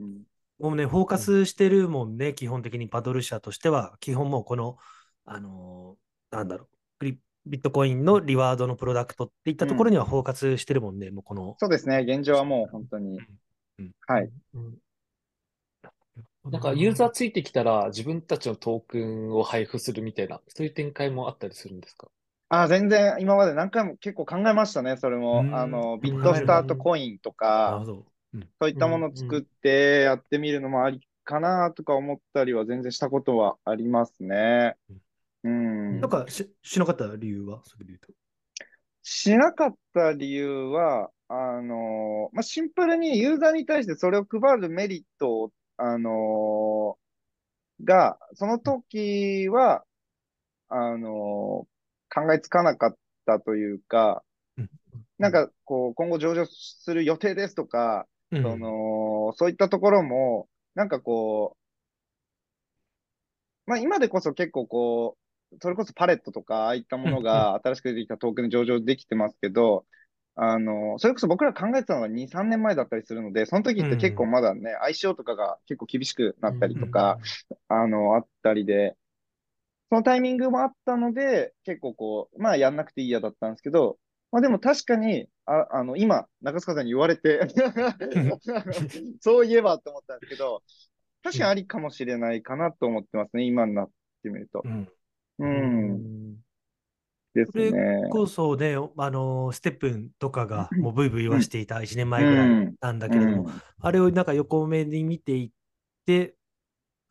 [0.00, 0.22] うん
[0.58, 4.76] もうね、フォーカスしてるもんね、基本的にパドル社としては、基本もうこの、
[5.24, 6.68] あのーなんだろ
[7.00, 7.18] う、ビ
[7.58, 11.56] ットコインのリワードのプロダクトっていったところにはフォーカスしてるもんね、もうこの。
[11.58, 13.18] そうですね、現状はもう本当に。
[13.78, 13.90] うん。
[14.06, 14.30] はい。
[14.54, 14.78] うん。
[16.50, 22.08] なんか、ユーザーついてきたら、自分たちのトークンを配布するみたいな、そういう展開もあったりするんですか？
[22.48, 25.40] あ、全然今まで何回も結構考えましたね、それも。
[25.40, 25.50] う。
[25.50, 25.54] ん。
[25.54, 28.02] あの、ビットスタートコインとなるか
[28.60, 34.76] そういったものを作ってやってみるのもありかなとか思ったりは全然したことはありますね。
[35.44, 36.10] うんなん。
[36.10, 38.12] かししなかった理由はそれで言うと？
[39.02, 46.96] しなかった理由は、あのまあ、シンプルにユーザーに対してそれを配るメリットを、あの
[47.84, 49.82] が、その時は、
[50.68, 51.66] あの
[52.14, 54.22] 考えつかなかったというか、
[54.56, 54.70] うん
[55.18, 58.42] なんかこう、今後上場する予定ですとか、うん。
[58.42, 61.56] その、そういったところも、なんかこ
[63.66, 65.18] う、まあ今でこそ結構こ
[65.52, 69.86] う、それこそパレットとか、ああいったものが新しく出てきたトークンで上場できてますけど、
[70.34, 77.18] あの、それこそ僕ら考えてたのが2、3年前だったりするので、その時って結構まだね、ICO とかが結構厳しくなったりとか、
[77.68, 78.96] あの、あったりで、
[79.90, 83.98] そのタイミングもあったので、結構こう、まあやんなくていいやだったんですけど、
[84.32, 87.40] まあでも確かに、あ、あの、今、中塚さんに言われて
[89.20, 90.62] そういえばと思ったんですけど、
[91.22, 93.90] 確かにありかもしれないかなと思ってますね、今になっ
[94.22, 94.68] てみるとう。
[94.68, 94.88] ん
[95.38, 95.44] う。
[95.44, 96.36] うん
[97.34, 98.08] ですそれね。
[98.10, 105.50] こそね、あの、ステップンとかが もうブイブイ言わしていた1年前ぐらいうんなんだけれども、あれをなんか横目に見ていっ
[106.04, 106.34] て、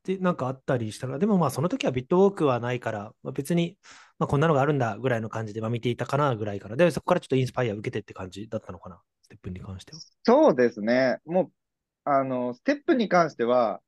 [0.03, 3.77] で、なんかあったりしたら、でもまあその時はビットウォークはないから、まあ、別に、
[4.21, 6.75] まあ、こんなのがあるんだぐらいの感じでまあ見ていたかなぐらいかな。
[6.75, 9.99] で、そこからちょっとインスパイア受けてって感じだったのかな、ステップンに関しては。
[10.21, 11.17] そうですね。
[11.25, 11.51] もう、
[12.03, 13.81] あの、ステップに関しては、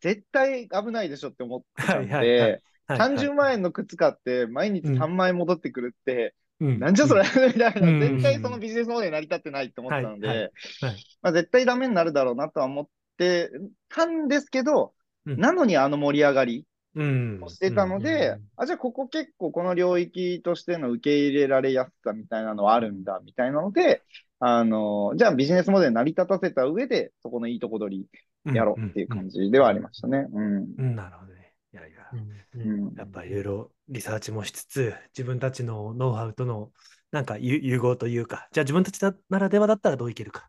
[0.00, 2.50] 絶対危ないでしょって思ってたんはいはいはい。
[2.50, 2.98] で、はい。
[2.98, 6.80] 30万円の靴買って毎日3万円戻ってくるって、うん。
[6.80, 7.22] なんじゃそれ？
[7.22, 8.00] みたいな、うん。
[8.00, 10.38] 絶対そのビジネスモデルに成り立ってないと思ったのはいはい。
[10.40, 11.06] で、はい。
[11.22, 13.50] まあ、絶対ダメになるだろうなとは思って
[13.88, 14.94] たんですけど、
[15.26, 15.40] うん。
[15.40, 24.02] なのにあの盛り上がりしてたので、うんあ、じゃあここ結構この領域としての受け入れられやすさみたいなのはあるんだ、みたいなので、
[24.40, 28.06] あの、じゃあビジネスモデル成り立たせた上で、そこのいいとこ取
[28.44, 30.26] りやろうっていう感じではありましたね。
[30.32, 30.44] うん。
[30.44, 31.52] うんうんなるほどね。
[31.72, 31.98] いやいや。
[32.12, 36.70] うんやっぱいろいろリサーチもしつつ、自分たちのノウハウとの
[37.10, 40.48] なんかゆ融合というか、じゃあ自分たちだならではだったらどういけるか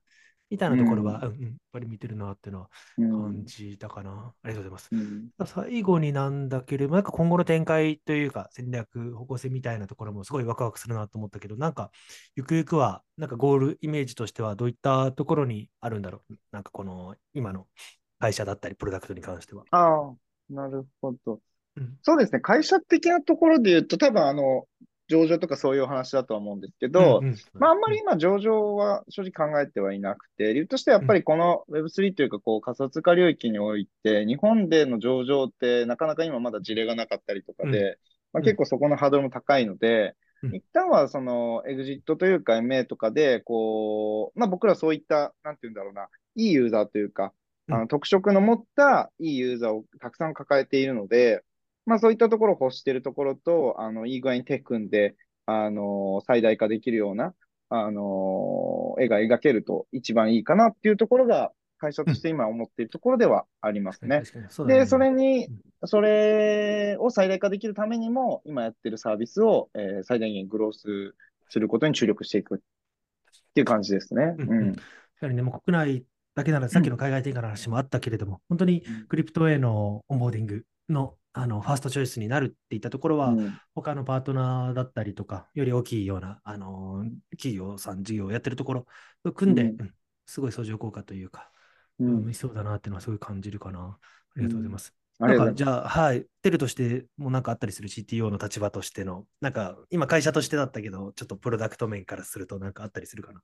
[0.50, 4.34] みたいなところは、ううんうんやっぱり見てるなっていうのはうん感じたかな。
[4.42, 4.90] ありがとうございます。
[4.92, 11.92] うん最後になんだけれども、なんか今後の展開というか、戦略、方向性みたいなところもすごいワクワクするなと思ったけど、なんか、
[12.36, 16.34] ゆくゆくは、なんかゴールイメージとしては、どういったところにあるんだろう？
[16.52, 17.68] なんかこの、今の
[18.20, 19.64] 会社だったり、プロダクトに関しては。
[19.72, 20.14] ああ、
[20.50, 21.40] なるほど
[21.78, 21.98] うん。
[22.02, 22.40] そうですね。
[22.42, 24.68] 会社的なところで言うと、多分あの、
[25.10, 37.98] 上場とかそういうお話だとは思うんですけど、うんうんまあ、あんまり今、上場は正直考えてはいなくて、理由としてはやっぱりこの Web3 というか、こう仮想通貨領域において、日本での上場ってなかなか今まだ事例がなかったりとかで、
[38.34, 38.44] まあ、うん。
[38.44, 40.56] 結構そこのハードルも高いので、うん。
[40.56, 47.34] 一旦はそのエグジットというか MA とかで、こう、まあ僕らそういった、なんていうんだろうな、いいユーザーというか、
[47.70, 47.82] あうん。
[47.82, 51.44] の特色の持ったいいユーザーをたくさん抱えているので、
[51.90, 55.16] まあそういったところを欲しているところと、あの、いい具合に手組んで、
[55.48, 57.34] あの、最大化できるような、
[57.70, 64.24] あの、絵が描けると一番いいかなっていうところが、会社として今思っているところではありますね。
[64.66, 71.16] うだねで、それにうん、それを最大化できるためにも、今やってるサービスを、えー最大限グロース
[71.50, 72.60] することに注力していくっ
[73.56, 74.36] ていう感じですね。
[74.38, 74.68] うんうん。
[74.68, 74.74] や
[75.22, 88.86] はりね、もう国内だけなら、さっきの海外展開の話もあったけれども、本当にクリプトへのオンボーディングのあのファーストチョイスになるっていったところは、うん他のパートナーだったりとか、より大きいような、あの企業さん、事業をやってるところ
[89.24, 89.94] と組んで、うんうん
[90.26, 91.50] すごい相乗効果というか、
[92.00, 93.98] ううんそうだなっていうのはすごい感じるかな。
[94.36, 94.94] ありがとうございます。
[95.18, 103.42] なんかじゃあ、はい、テルとしてもなんかあったりする CTO の立場としての、なんか今会社としてだったけど、ちょっとプロダクト面からするとなんかあったりするかな？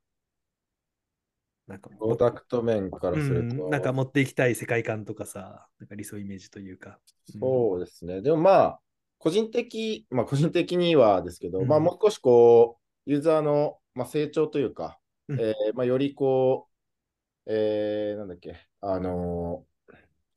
[1.66, 6.98] なんかプロダクト面からするうと、ん、なんか持っていきたい世界観とかさ、なんか理想イメージというか。
[7.24, 8.22] そうですね。
[8.22, 8.80] でもまあ、
[9.18, 14.98] 個人的、まあ個人的にはですけど、うんまあもう少しこう、ユーザーの、まあ、成長というか、
[15.28, 16.68] うんえーまあよりこ
[17.46, 19.76] う、えーなんだっけ、あのー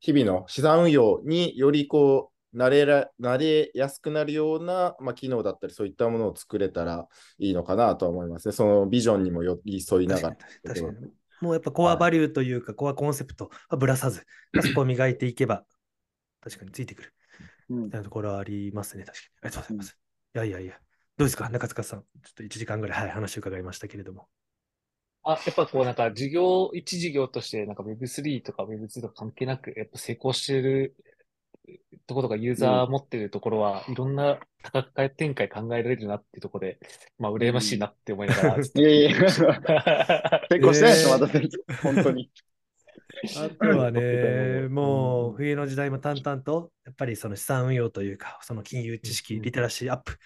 [0.02, 7.08] 日々の資産運用によりこう、慣れら、慣れやすくなるような、まあ、機能だったり、そういったものを作れたら
[7.38, 8.54] いいのかなとは思いますね。
[8.54, 10.36] そのビジョンにも寄り添いながらに。
[10.66, 11.12] 確かに。
[11.42, 14.26] もうやっぱコアバリューというか、コアコンセプトはぶらさず、
[14.62, 15.66] そこを磨いていけば、
[16.42, 17.14] 確かについてくる。
[17.70, 19.30] うんみたいなところはありますね、確かに。
[19.44, 19.98] ありがとうございます。
[20.36, 20.74] いやいやいや。
[21.18, 22.00] どうですか、中塚さん。
[22.00, 24.28] ちょっと1時間ぐらい、はい、話を伺いましたけれども。
[25.24, 30.96] あ、やっぱこうなんか事業、一事業としてなんか Web3 とか Web2 とか関係なく、やっぱ成功してる
[32.08, 36.80] ところとかユーザー持ってるところはいろんな多角化展開考えられるなっていうところで、
[37.18, 40.42] まあ羨ましいなって思いながらいやいやした。
[40.50, 41.50] 成功してないですよ、えー私。
[41.84, 42.32] 本当に。
[43.38, 49.42] あとはね、もう冬の時代も淡々と、やっぱりその資産運用というか、その金融知識、うん。
[49.42, 50.18] リテラシーアップ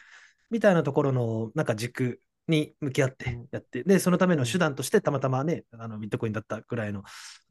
[0.49, 7.03] みたいなところのなんか軸に向き合ってやって、で、そのための手段としてたまたまね、あのビットコインだったぐらいの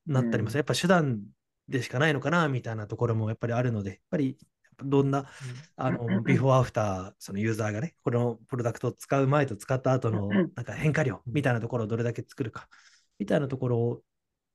[0.07, 1.18] なったりもする、やっぱ手段
[1.72, 4.38] でしかないのかなみたいなところもやっぱりあるので、やっぱり
[4.84, 5.26] どんな
[5.76, 12.68] あのビフォーアフター、そのユーザーがね、このプロダクトを使う前と使った後のなんか変化量みたいなところをどれだけ作るか
[13.18, 14.02] みたいなところ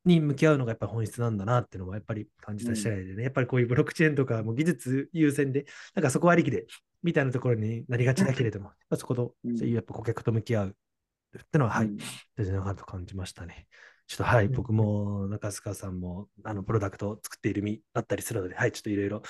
[0.06, 5.66] に向き合うのがやっぱり本質なんだなっていうのはやっぱり感じた次第でね、やっぱりこういうブロックチェーンとかも技術優先で、
[5.96, 6.66] なんかそこありきで
[7.04, 9.58] みたいなところになりがちだけれども、そこと、うん。
[9.58, 10.72] そういうやっぱ顧客と向き合うっ
[11.32, 11.98] ていうのは、はい、うん。
[12.38, 13.68] 全然あると感じましたね。
[14.08, 14.52] ちょっとはい、うん。
[14.54, 19.22] 僕も中塚さんもあのプロダクトを作っている身だったりするので、はい、ちょっといろいろ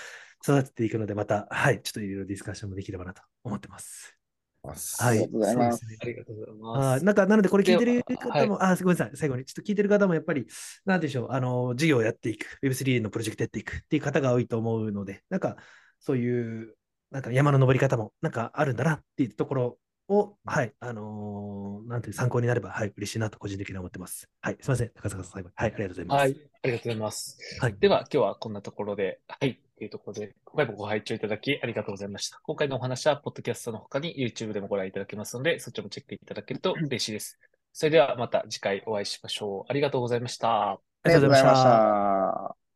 [0.44, 4.18] 育てていくので、また、はい、ちょっといろいろディスカッションもできればなと思ってます。
[4.64, 5.80] はい、ありがとうございます。
[5.80, 5.98] そうですね。
[6.02, 7.04] ありがとうございあます。
[7.04, 10.46] ーなんか、なので、これ聞いてるで方も、あ、ごめんなさい、最後に、ちょっと聞いてる方も、やっぱり、
[10.86, 15.58] なんでしょう、あの、事業をやっていく、Web3 のプロジェクトやっていくっていう方が多いと思うので、なんか、
[16.00, 16.76] そういう、
[17.12, 19.78] なんか山の登り方も、なんかあるんだなっていうところ
[20.10, 24.30] を、はい、あのーなんていう参考になれば、はい、嬉しいなと個人的に思ってます。
[24.42, 25.54] はい、すみません、中坂さん、最後に。
[25.56, 26.20] はい、ありがとうございます。
[26.20, 27.38] はい、ありがとうございます。
[27.62, 32.40] はいでは、今日はこんなところで、はい、というところで、今回もご拝聴いただきありがとうございました。
[32.44, 37.40] 今回のお話は、ポッドキャストの他に YouTube でもご覧いただけますので、そっちもチェックいただけると嬉しいです。
[37.74, 39.72] それではまた次回お会いしましょう。
[39.72, 40.72] ありがとうございました。
[40.72, 41.64] ありがとうございまし。
[41.64, 42.67] た。